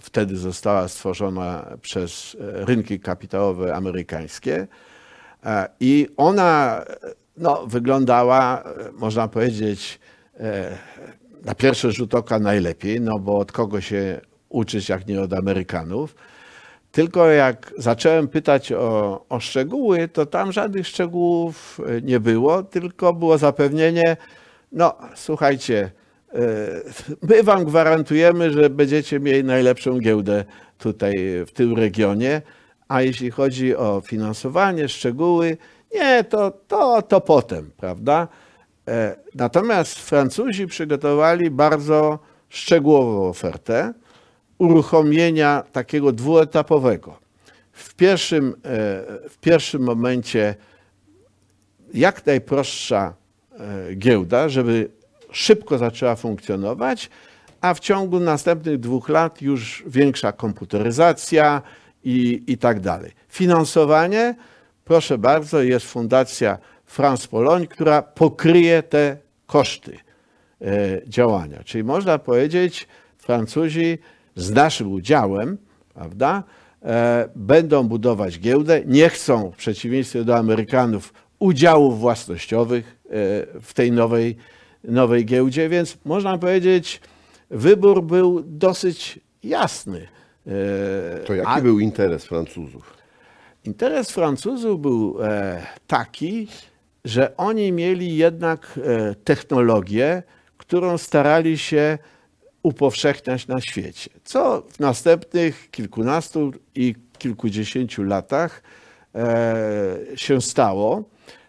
wtedy 0.00 0.36
została 0.36 0.88
stworzona 0.88 1.76
przez 1.82 2.36
e, 2.40 2.64
rynki 2.64 3.00
kapitałowe 3.00 3.74
amerykańskie. 3.74 4.66
E, 5.44 5.68
I 5.80 6.08
ona 6.16 6.84
e, 6.88 7.14
no, 7.36 7.66
wyglądała, 7.66 8.62
e, 8.62 8.92
można 8.92 9.28
powiedzieć, 9.28 10.00
e, 10.40 10.78
na 11.44 11.54
pierwszy 11.54 11.92
rzut 11.92 12.14
oka 12.14 12.38
najlepiej, 12.38 13.00
no 13.00 13.18
bo 13.18 13.38
od 13.38 13.52
kogo 13.52 13.80
się 13.80 14.20
uczyć, 14.48 14.88
jak 14.88 15.06
nie 15.06 15.20
od 15.20 15.32
Amerykanów. 15.32 16.14
Tylko 16.92 17.26
jak 17.26 17.74
zacząłem 17.78 18.28
pytać 18.28 18.72
o, 18.72 19.24
o 19.28 19.40
szczegóły, 19.40 20.08
to 20.08 20.26
tam 20.26 20.52
żadnych 20.52 20.86
szczegółów 20.86 21.80
e, 21.86 22.02
nie 22.02 22.20
było, 22.20 22.62
tylko 22.62 23.12
było 23.14 23.38
zapewnienie, 23.38 24.16
no 24.72 24.98
słuchajcie, 25.14 25.90
e, 26.32 26.38
my 27.22 27.42
wam 27.42 27.64
gwarantujemy, 27.64 28.52
że 28.52 28.70
będziecie 28.70 29.20
mieli 29.20 29.44
najlepszą 29.44 29.98
giełdę 29.98 30.44
tutaj 30.78 31.16
w 31.46 31.52
tym 31.52 31.76
regionie, 31.76 32.42
a 32.88 33.02
jeśli 33.02 33.30
chodzi 33.30 33.76
o 33.76 34.02
finansowanie, 34.06 34.88
szczegóły, 34.88 35.56
nie, 35.94 36.24
to, 36.24 36.50
to, 36.50 37.02
to 37.02 37.20
potem, 37.20 37.70
prawda? 37.76 38.28
E, 38.88 39.16
Natomiast 39.34 39.98
Francuzi 39.98 40.66
przygotowali 40.66 41.50
bardzo 41.50 42.18
szczegółową 42.48 43.28
ofertę 43.28 43.94
uruchomienia 44.58 45.64
takiego 45.72 46.12
dwuetapowego. 46.12 47.18
W 47.72 47.94
pierwszym, 47.94 48.48
e, 48.48 48.54
w 49.28 49.36
pierwszym 49.40 49.82
momencie 49.82 50.54
jak 51.94 52.26
najprostsza 52.26 53.14
giełda, 53.96 54.48
żeby 54.48 54.90
szybko 55.32 55.78
zaczęła 55.78 56.16
funkcjonować, 56.16 57.10
a 57.60 57.74
w 57.74 57.80
ciągu 57.80 58.20
następnych 58.20 58.80
dwóch 58.80 59.08
lat 59.08 59.42
już 59.42 59.84
większa 59.86 60.32
komputeryzacja 60.32 61.62
i, 62.04 62.42
i 62.46 62.58
tak 62.58 62.80
dalej. 62.80 63.12
Finansowanie, 63.28 64.34
proszę 64.84 65.18
bardzo, 65.18 65.62
jest 65.62 65.86
Fundacja 65.86 66.58
France 66.84 67.28
Pologne, 67.28 67.66
która 67.66 68.02
pokryje 68.02 68.82
te 68.82 69.16
koszty 69.46 69.98
e, 70.60 70.66
działania. 71.06 71.64
Czyli 71.64 71.84
można 71.84 72.18
powiedzieć, 72.18 72.88
Francuzi 73.18 73.98
z 74.36 74.50
naszym 74.50 74.92
udziałem, 74.92 75.58
prawda, 75.94 76.42
e, 76.82 77.28
będą 77.36 77.88
budować 77.88 78.40
giełdę, 78.40 78.82
nie 78.86 79.08
chcą 79.08 79.50
w 79.50 79.56
przeciwieństwie 79.56 80.24
do 80.24 80.36
Amerykanów 80.36 81.12
udziałów 81.38 82.00
własnościowych 82.00 82.96
e, 82.96 82.97
w 83.62 83.70
tej 83.74 83.92
nowej, 83.92 84.36
nowej 84.84 85.24
giełdzie, 85.26 85.68
więc 85.68 85.98
można 86.04 86.38
powiedzieć, 86.38 87.00
wybór 87.50 88.02
był 88.02 88.42
dosyć 88.46 89.20
jasny. 89.42 90.08
E, 90.46 90.50
To 91.26 91.34
jaki 91.34 91.48
a- 91.50 91.60
był 91.60 91.78
interes 91.78 92.24
Francuzów? 92.24 92.94
Interes 93.64 94.10
Francuzów 94.10 94.80
był 94.80 95.18
e, 95.22 95.62
taki, 95.86 96.48
że 97.04 97.36
oni 97.36 97.72
mieli 97.72 98.16
jednak 98.16 98.80
e, 98.84 99.14
technologię, 99.14 100.22
którą 100.56 100.98
starali 100.98 101.58
się 101.58 101.98
upowszechniać 102.62 103.46
na 103.46 103.60
świecie. 103.60 104.10
Co 104.24 104.62
w 104.72 104.80
następnych 104.80 105.70
kilkunastu 105.70 106.52
i 106.74 106.94
kilkudziesięciu 107.18 108.02
latach 108.02 108.62
e, 109.14 109.56
się 110.14 110.40
stało. 110.40 111.04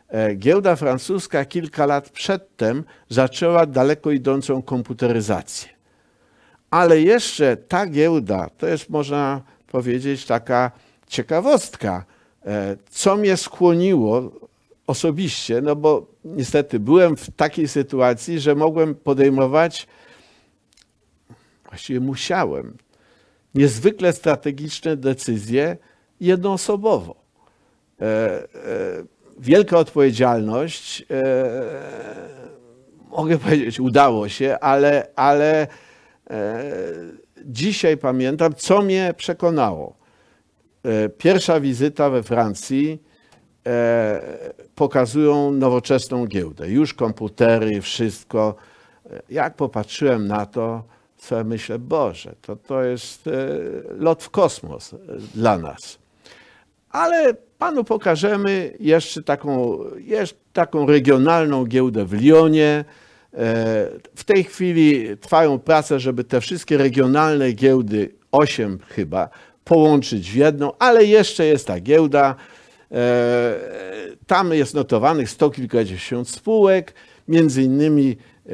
E, 0.10 0.36
Giełda 0.36 0.76
francuska 0.76 1.45
kilka 1.45 1.86
lat 1.86 2.10
przedtem 2.10 2.84
zaczęła 3.10 3.65
daleko 3.65 4.12
idącą 4.12 4.62
komputeryzację. 4.62 5.69
Ale 6.69 7.02
jeszcze 7.02 7.58
ta 7.58 7.88
giełda, 7.88 8.50
to 8.58 8.67
jest 8.67 8.89
można 8.89 9.41
powiedzieć 9.67 10.26
taka 10.26 10.72
ciekawostka, 11.08 12.06
e, 12.45 12.78
co 12.89 13.15
mnie 13.15 13.38
skłoniło 13.38 14.32
osobiście, 14.88 15.62
no 15.62 15.76
bo 15.76 16.08
niestety 16.26 16.80
byłem 16.80 17.17
w 17.17 17.32
takiej 17.32 17.67
sytuacji, 17.67 18.39
że 18.39 18.56
mogłem 18.56 18.95
podejmować, 18.95 19.88
właściwie 21.65 22.00
musiałem, 22.00 22.78
niezwykle 23.56 24.13
strategiczne 24.13 24.98
decyzje 24.98 25.78
jednoosobowo. 26.22 27.15
E, 28.02 28.48
wielka 29.39 29.78
odpowiedzialność, 29.78 31.06
mogę 33.10 33.38
powiedzieć, 33.38 33.80
udało 33.80 34.30
się, 34.30 34.58
ale, 34.62 35.08
ale 35.15 35.67
dzisiaj 37.45 37.97
pamiętam, 37.97 38.54
co 38.54 38.82
mnie 38.82 39.13
przekonało. 39.17 39.95
Pierwsza 41.17 41.60
wizyta 41.60 42.10
we 42.10 42.23
Francji, 42.23 42.99
E, 43.67 44.21
pokazują 44.75 45.52
nowoczesną 45.52 46.25
giełdę. 46.25 46.69
Już 46.69 46.93
komputery, 46.93 47.82
wszystko. 47.82 48.56
Jak 49.30 49.56
popatrzyłem 49.56 50.28
na 50.28 50.45
to, 50.45 50.84
sobie 51.17 51.43
myślę, 51.43 51.80
Boże, 51.80 52.36
to, 52.41 52.56
to 52.56 52.84
jest 52.84 53.28
e, 53.28 53.32
lot 53.97 54.23
w 54.23 54.30
kosmos 54.30 54.93
e, 54.93 54.97
dla 55.36 55.58
nas. 55.58 55.99
Ale 56.89 57.34
panu 57.58 57.84
pokażemy 57.84 58.73
jeszcze 58.80 59.23
taką, 59.23 59.80
jeszcze 59.97 60.36
taką 60.54 60.86
regionalną 60.86 61.65
giełdę 61.65 62.06
w 62.06 62.21
Lyonie. 62.21 62.86
W 64.15 64.23
tej 64.25 64.43
chwili 64.43 65.17
trwają 65.17 65.60
prace, 65.60 65.99
żeby 65.99 66.23
te 66.23 66.41
wszystkie 66.41 66.78
regionalne 66.78 67.52
giełdy, 67.52 68.10
osiem 68.32 68.80
chyba, 68.88 69.30
połączyć 69.63 70.32
w 70.32 70.36
jedną, 70.36 70.71
ale 70.80 71.06
jeszcze 71.06 71.45
jest 71.45 71.67
ta 71.67 71.80
giełda. 71.80 72.36
E, 72.91 73.56
tam 74.28 74.54
jest 74.54 74.73
notowanych 74.73 75.30
sto 75.30 75.49
kilkadziesiąt 75.49 76.30
spółek, 76.30 76.93
między 77.28 77.63
innymi 77.63 78.17
e, 78.45 78.52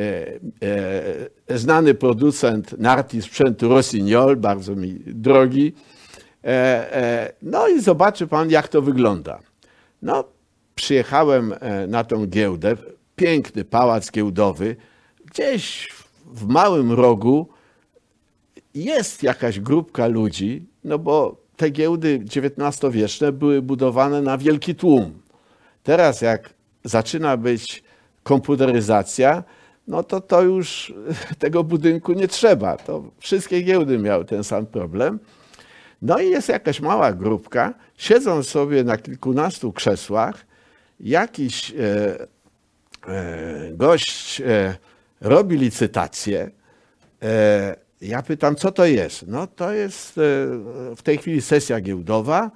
e, 1.49 1.57
znany 1.57 1.93
producent 1.93 2.75
narti 2.77 3.21
sprzętu 3.21 3.69
Rossignol, 3.69 4.37
bardzo 4.37 4.75
mi 4.75 4.99
drogi. 5.05 5.73
No 7.41 7.67
i 7.67 7.81
zobaczy 7.81 8.27
pan, 8.27 8.49
jak 8.49 8.67
to 8.67 8.81
wygląda. 8.81 9.39
No, 10.01 10.23
przyjechałem 10.75 11.53
na 11.87 12.03
tą 12.03 12.27
giełdę, 12.27 12.75
piękny 13.15 13.65
pałac 13.65 14.11
giełdowy, 14.11 14.75
gdzieś 15.25 15.89
w 16.25 16.47
małym 16.47 16.91
rogu 16.91 17.49
jest 18.75 19.23
jakaś 19.23 19.59
grupka 19.59 20.07
ludzi, 20.07 20.65
no 20.83 20.99
bo 20.99 21.37
te 21.55 21.69
giełdy 21.69 22.23
XIX-wieczne 22.35 23.31
były 23.31 23.61
budowane 23.61 24.21
na 24.21 24.37
wielki 24.37 24.75
tłum. 24.75 25.21
Teraz 25.83 26.21
jak 26.21 26.49
zaczyna 26.83 27.37
być 27.37 27.83
komputeryzacja, 28.23 29.43
no 29.87 30.03
to 30.03 30.21
to 30.21 30.41
już 30.41 30.93
tego 31.39 31.63
budynku 31.63 32.13
nie 32.13 32.27
trzeba. 32.27 32.77
To 32.77 33.03
wszystkie 33.19 33.61
giełdy 33.61 33.97
miały 33.97 34.25
ten 34.25 34.43
sam 34.43 34.65
problem. 34.65 35.19
No 36.05 36.19
i 36.19 36.29
jest 36.29 36.49
jakaś 36.49 36.79
mała 36.79 37.13
grupka, 37.13 37.73
siedzą 37.97 38.43
sobie 38.43 38.83
na 38.83 38.97
kilkunastu 38.97 39.73
krzesłach, 39.73 40.45
jakiś 40.99 41.71
e, 41.71 41.75
e, 43.07 43.71
gość 43.71 44.41
e, 44.41 44.75
robi 45.21 45.57
licytację, 45.57 46.51
e, 47.23 47.75
ja 48.01 48.21
pytam, 48.21 48.55
co 48.55 48.71
to 48.71 48.85
jest? 48.85 49.27
No 49.27 49.47
to 49.47 49.71
jest 49.71 50.17
e, 50.17 50.21
w 50.95 51.01
tej 51.03 51.17
chwili 51.17 51.41
sesja 51.41 51.81
giełdowa. 51.81 52.51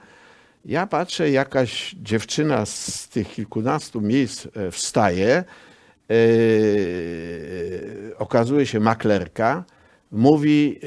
Ja 0.65 0.87
patrzę, 0.87 1.29
jakaś 1.29 1.95
dziewczyna 2.01 2.65
z 2.65 3.07
tych 3.07 3.27
kilkunastu 3.27 4.01
miejsc 4.01 4.45
e, 4.45 4.71
wstaje, 4.71 5.43
okazuje 8.17 8.65
się 8.65 8.79
maklerka, 8.79 9.63
mówi, 10.11 10.79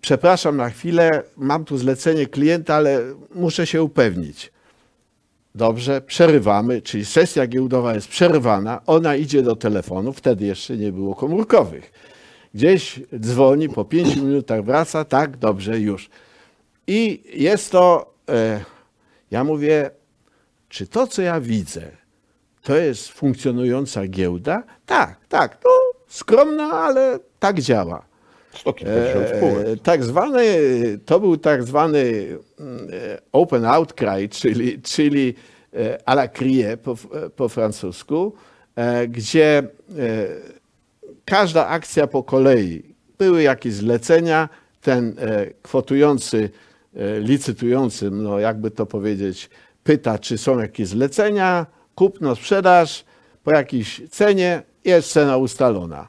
przepraszam 0.00 0.56
na 0.56 0.70
chwilę, 0.70 1.22
mam 1.36 1.64
tu 1.64 1.78
zlecenie 1.78 2.26
klienta, 2.26 2.74
ale 2.74 3.00
muszę 3.34 3.66
się 3.66 3.82
upewnić. 3.82 4.52
Dobrze, 5.54 6.00
przerywamy, 6.00 6.82
czyli 6.82 7.04
sesja 7.04 7.46
giełdowa 7.46 7.94
jest 7.94 8.08
przerywana, 8.08 8.80
ona 8.86 9.16
idzie 9.16 9.42
do 9.42 9.56
telefonu, 9.56 10.12
wtedy 10.12 10.46
jeszcze 10.46 10.76
nie 10.76 10.92
było 10.92 11.14
komórkowych 11.14 11.92
gdzieś 12.54 13.00
dzwoni, 13.20 13.68
po 13.68 13.84
pięciu 13.84 14.24
minutach 14.24 14.64
wraca, 14.64 15.04
tak, 15.04 15.36
dobrze, 15.36 15.80
już. 15.80 16.10
I 16.86 17.22
jest 17.34 17.70
to, 17.70 18.14
e, 18.28 18.64
ja 19.30 19.44
mówię, 19.44 19.90
czy 20.68 20.86
to, 20.86 21.06
co 21.06 21.22
ja 21.22 21.40
widzę, 21.40 21.90
to 22.62 22.76
jest 22.76 23.08
funkcjonująca 23.08 24.06
giełda? 24.06 24.62
Tak, 24.86 25.16
tak, 25.28 25.56
to 25.56 25.68
skromna, 26.08 26.64
ale 26.64 27.18
tak 27.38 27.60
działa. 27.60 28.04
E, 28.84 29.76
tak 29.82 30.04
zwany, 30.04 30.44
to 31.04 31.20
był 31.20 31.36
tak 31.36 31.64
zwany 31.64 32.02
mm, 32.60 32.88
e, 32.92 33.18
open 33.32 33.64
outcry, 33.64 34.28
czyli, 34.28 34.82
czyli 34.82 35.34
e, 35.72 35.98
à 36.06 36.12
la 36.14 36.28
crie 36.28 36.76
po, 36.76 36.96
po 37.36 37.48
francusku, 37.48 38.34
gdzie 39.08 39.62
każda 41.24 41.66
akcja 41.66 42.06
po 42.06 42.22
kolei. 42.22 42.94
Były 43.18 43.42
jakieś 43.42 43.74
zlecenia, 43.74 44.48
ten 44.80 45.16
kwotujący, 45.62 46.50
licytujący, 47.20 48.10
no 48.10 48.38
jakby 48.38 48.70
to 48.70 48.86
powiedzieć, 48.86 49.50
pyta, 49.84 50.18
czy 50.18 50.38
są 50.38 50.58
jakieś 50.60 50.88
zlecenia, 50.88 51.66
kupno, 51.94 52.36
sprzedaż, 52.36 53.04
po 53.44 53.52
jakiejś 53.52 54.02
cenie 54.10 54.62
jest 54.84 55.12
cena 55.12 55.36
ustalona. 55.36 56.08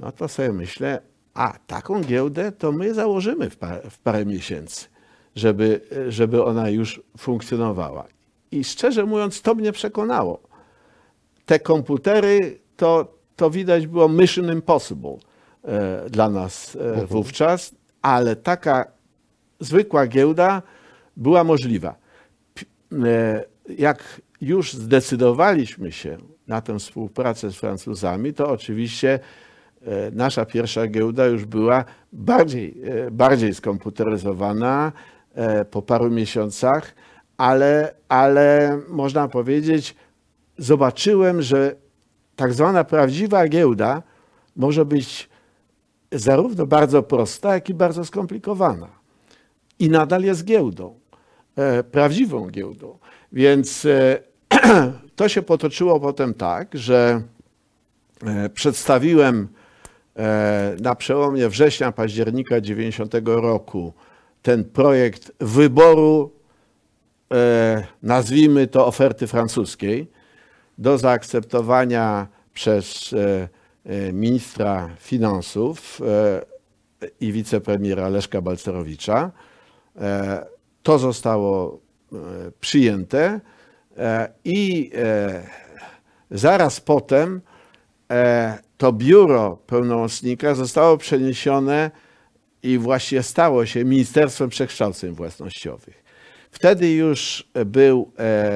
No 0.00 0.12
to 0.12 0.28
sobie 0.28 0.52
myślę, 0.52 1.00
a 1.34 1.58
taką 1.66 2.00
giełdę 2.00 2.52
to 2.52 2.72
my 2.72 2.94
założymy 2.94 3.50
w 3.50 3.56
parę, 3.56 3.90
w 3.90 3.98
parę 3.98 4.26
miesięcy, 4.26 4.86
żeby, 5.36 5.80
żeby 6.08 6.44
ona 6.44 6.70
już 6.70 7.02
funkcjonowała. 7.18 8.04
I 8.50 8.64
szczerze 8.64 9.04
mówiąc, 9.04 9.42
to 9.42 9.54
mnie 9.54 9.72
przekonało. 9.72 10.40
Te 11.46 11.58
komputery 11.58 12.58
to 12.76 13.14
to 13.36 13.50
widać 13.50 13.86
było 13.86 14.08
mission 14.08 14.52
impossible 14.52 15.16
e, 15.64 16.10
dla 16.10 16.30
nas 16.30 16.76
e, 16.76 16.88
mhm. 16.88 17.06
wówczas, 17.06 17.74
ale 18.02 18.36
taka 18.36 18.86
zwykła 19.60 20.06
giełda 20.06 20.62
była 21.16 21.44
możliwa. 21.44 21.94
E, 22.92 23.44
jak 23.68 24.20
już 24.40 24.72
zdecydowaliśmy 24.72 25.92
się 25.92 26.18
na 26.46 26.60
tę 26.60 26.78
współpracę 26.78 27.50
z 27.50 27.56
Francuzami, 27.56 28.34
to 28.34 28.50
oczywiście 28.50 29.18
nasza 30.12 30.44
pierwsza 30.44 30.86
giełda 30.86 31.26
już 31.26 31.44
była 31.44 31.84
bardziej, 32.12 32.74
bardziej 33.10 33.54
skomputeryzowana 33.54 34.92
po 35.70 35.82
paru 35.82 36.10
miesiącach, 36.10 36.94
ale, 37.36 37.94
ale 38.08 38.78
można 38.88 39.28
powiedzieć, 39.28 39.94
zobaczyłem, 40.58 41.42
że 41.42 41.74
tak 42.36 42.52
zwana 42.52 42.84
prawdziwa 42.84 43.48
giełda 43.48 44.02
może 44.56 44.84
być 44.84 45.28
zarówno 46.12 46.66
bardzo 46.66 47.02
prosta, 47.02 47.54
jak 47.54 47.68
i 47.68 47.74
bardzo 47.74 48.04
skomplikowana. 48.04 48.88
I 49.78 49.90
nadal 49.90 50.22
jest 50.22 50.44
giełdą, 50.44 50.94
e, 51.56 51.84
prawdziwą 51.84 52.50
giełdą. 52.50 52.98
Więc 53.32 53.84
e, 53.84 54.18
to 55.16 55.28
się 55.28 55.42
potoczyło 55.42 56.00
potem 56.00 56.34
tak, 56.34 56.68
że 56.74 57.22
e, 58.26 58.48
przedstawiłem 58.48 59.48
e, 59.48 59.63
na 60.80 60.94
przełomie 60.94 61.48
września, 61.48 61.92
października 61.92 62.60
90 62.60 63.14
roku 63.24 63.92
ten 64.44 64.64
projekt 64.64 65.32
wyboru, 65.40 66.32
e, 67.32 67.86
nazwijmy 68.02 68.66
to 68.66 68.86
oferty 68.86 69.26
francuskiej 69.26 70.10
do 70.78 70.98
zaakceptowania 70.98 72.26
przez 72.54 73.12
e, 73.12 73.48
e, 73.84 74.12
ministra 74.12 74.90
finansów 74.98 76.00
e, 76.00 77.08
i 77.20 77.32
wicepremiera 77.32 78.08
Leszka 78.08 78.40
Balcerowicza. 78.40 79.30
To 80.82 80.98
zostało 80.98 81.80
przyjęte 82.60 83.40
i 84.44 84.90
zaraz 86.30 86.80
potem 86.80 87.40
to 88.76 88.92
biuro 88.92 89.58
pełnomocnika 89.66 90.54
zostało 90.54 90.96
przeniesione 90.96 91.90
i 92.62 92.78
właściwie 92.78 93.22
stało 93.22 93.66
się 93.66 93.84
Ministerstwem 93.84 94.50
Przekształceń 94.50 95.14
Własnościowych. 95.14 96.04
Wtedy 96.50 96.92
już 96.92 97.48
był 97.66 98.12
e, 98.18 98.52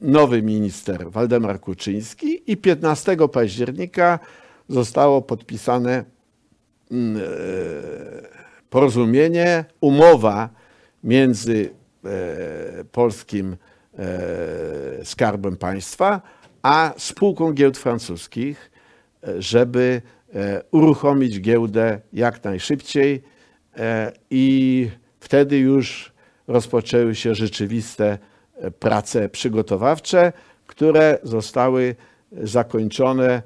nowy 0.00 0.42
minister 0.42 1.10
Waldemar 1.10 1.60
Kuczyński 1.60 2.52
i 2.52 2.56
15 2.56 3.16
października 3.32 4.18
zostało 4.68 5.22
podpisane 5.22 6.04
mm, 6.90 7.16
e, 7.16 7.20
porozumienie, 8.70 9.64
umowa 9.80 10.48
między 11.04 11.70
e, 12.04 12.84
polskim 12.84 13.56
Skarbem 15.04 15.56
Państwa 15.56 16.22
a 16.62 16.94
spółką 16.98 17.52
giełd 17.52 17.78
francuskich, 17.78 18.70
żeby 19.38 20.02
e, 20.34 20.62
uruchomić 20.70 21.40
giełdę 21.40 22.00
jak 22.12 22.44
najszybciej 22.44 23.22
e, 23.76 24.12
i 24.30 24.88
wtedy 25.20 25.58
już 25.58 26.12
rozpoczęły 26.46 27.14
się 27.14 27.34
rzeczywiste 27.34 28.18
e, 28.54 28.70
prace 28.70 29.28
przygotowawcze, 29.28 30.32
które 30.66 31.18
zostały 31.22 31.96
zakończone 32.32 33.42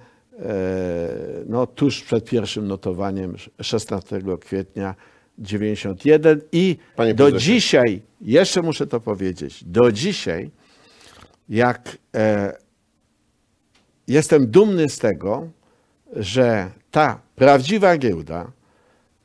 no, 1.47 1.67
tuż 1.67 2.03
przed 2.03 2.25
pierwszym 2.25 2.67
notowaniem 2.67 3.37
16 3.63 4.23
kwietnia 4.41 4.95
91 5.39 6.41
i 6.53 6.77
Panie 6.97 7.15
do 7.15 7.25
prezesie. 7.25 7.53
dzisiaj, 7.53 8.03
jeszcze 8.21 8.63
muszę 8.63 8.87
to 8.87 9.01
powiedzieć, 9.01 9.65
do 9.65 9.93
dzisiaj 9.93 10.51
jak 11.51 11.99
e, 12.15 12.57
jestem 14.09 14.51
dumny 14.51 14.89
z 14.89 14.99
tego, 14.99 15.49
że 16.13 16.71
ta 16.91 17.21
prawdziwa 17.37 17.99
giełda 17.99 18.53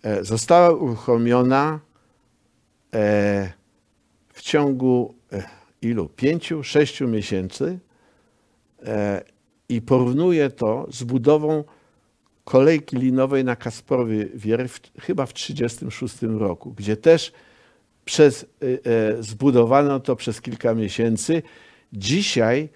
e, 0.03 0.23
została 0.23 0.71
uruchomiona 0.71 1.79
e, 2.93 3.51
w 4.33 4.41
ciągu 4.41 5.15
e, 5.31 5.43
ilu? 5.81 6.09
Pięciu, 6.09 6.63
sześciu 6.63 7.07
miesięcy 7.07 7.79
i 9.69 9.81
porównuję 9.81 10.49
to 10.49 10.87
z 10.91 11.03
budową 11.03 11.63
kolejki 12.43 12.97
linowej 12.97 13.43
na 13.43 13.55
Kasprowie 13.55 14.25
Wiery 14.35 14.67
w, 14.67 14.79
chyba 14.99 15.25
w 15.25 15.33
1936 15.33 16.39
roku, 16.39 16.73
gdzie 16.73 16.97
też 16.97 17.33
przez, 18.05 18.45
zbudowano 19.19 19.99
to 19.99 20.15
przez 20.15 20.41
kilka 20.41 20.73
miesięcy. 20.73 21.41
Dzisiaj 21.93 22.69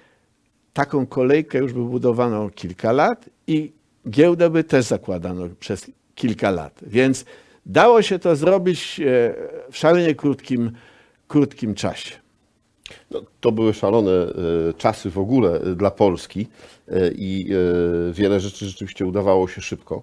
taką 0.73 1.05
kolejkę 1.05 1.57
już 1.57 1.73
by 1.73 1.79
budowano 1.83 2.49
kilka 2.49 2.91
lat 2.91 3.29
i 3.47 3.73
giełdę 4.09 4.49
by 4.49 4.63
też 4.63 4.85
zakładano 4.85 5.49
przez 5.59 5.91
kilka 6.15 6.51
lat. 6.51 6.79
Więc 6.87 7.25
dało 7.65 8.01
się 8.01 8.19
to 8.19 8.35
zrobić 8.35 8.99
e, 8.99 9.33
w 9.71 9.77
szalenie 9.77 10.15
krótkim, 10.15 10.71
krótkim 11.27 11.75
czasie. 11.75 12.15
No, 13.11 13.21
to 13.39 13.51
były 13.51 13.73
szalone 13.73 14.11
e, 14.11 14.33
czasy 14.77 15.09
w 15.09 15.17
ogóle 15.17 15.61
e, 15.61 15.75
dla 15.75 15.91
Polski 15.91 16.47
i 17.15 17.49
wiele 18.11 18.39
rzeczy 18.39 18.65
rzeczywiście 18.65 19.05
udawało 19.05 19.47
się 19.47 19.61
szybko. 19.61 20.01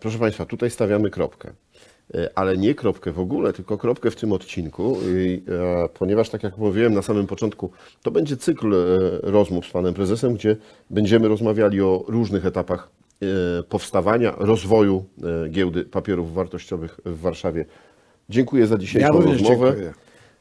Proszę 0.00 0.18
Państwa, 0.18 0.46
tutaj 0.46 0.70
stawiamy 0.70 1.10
kropkę. 1.10 1.52
E, 2.14 2.30
Ale 2.34 2.56
nie 2.56 2.74
kropkę 2.74 3.12
w 3.12 3.20
ogóle, 3.20 3.52
tylko 3.52 3.78
kropkę 3.78 4.10
w 4.10 4.16
tym 4.16 4.32
odcinku, 4.32 4.96
I, 5.16 5.42
e, 5.48 5.88
ponieważ 5.88 6.30
tak 6.30 6.42
jak 6.42 6.58
mówiłem 6.58 6.94
na 6.94 7.02
samym 7.02 7.26
początku, 7.26 7.70
to 8.02 8.10
będzie 8.10 8.36
cykl 8.36 8.74
e, 8.74 8.78
rozmów 9.22 9.66
z 9.66 9.70
Panem 9.70 9.94
Prezesem, 9.94 10.34
gdzie 10.34 10.56
będziemy 10.90 11.28
rozmawiali 11.28 11.80
o 11.80 12.04
różnych 12.08 12.46
etapach 12.46 12.88
e, 13.22 13.26
powstawania, 13.62 14.34
rozwoju 14.38 15.04
e, 15.44 15.48
giełdy 15.48 15.84
papierów 15.84 16.34
wartościowych 16.34 17.00
w 17.04 17.20
Warszawie. 17.20 17.64
Dziękuję 18.28 18.66
za 18.66 18.78
dzisiejszą 18.78 19.12
również 19.12 19.40
rozmowę. 19.40 19.66
dziękuję. 19.66 19.92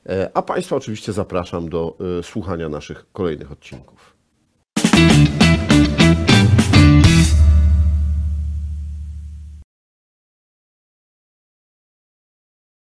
E, 0.10 0.30
A 0.34 0.42
Państwa 0.42 0.76
oczywiście 0.76 1.14
zapraszam 1.14 1.70
do 1.70 1.98
słuchania 2.22 2.70
naszych 2.70 3.06
kolejnych 3.14 3.52
odcinków. 3.52 4.18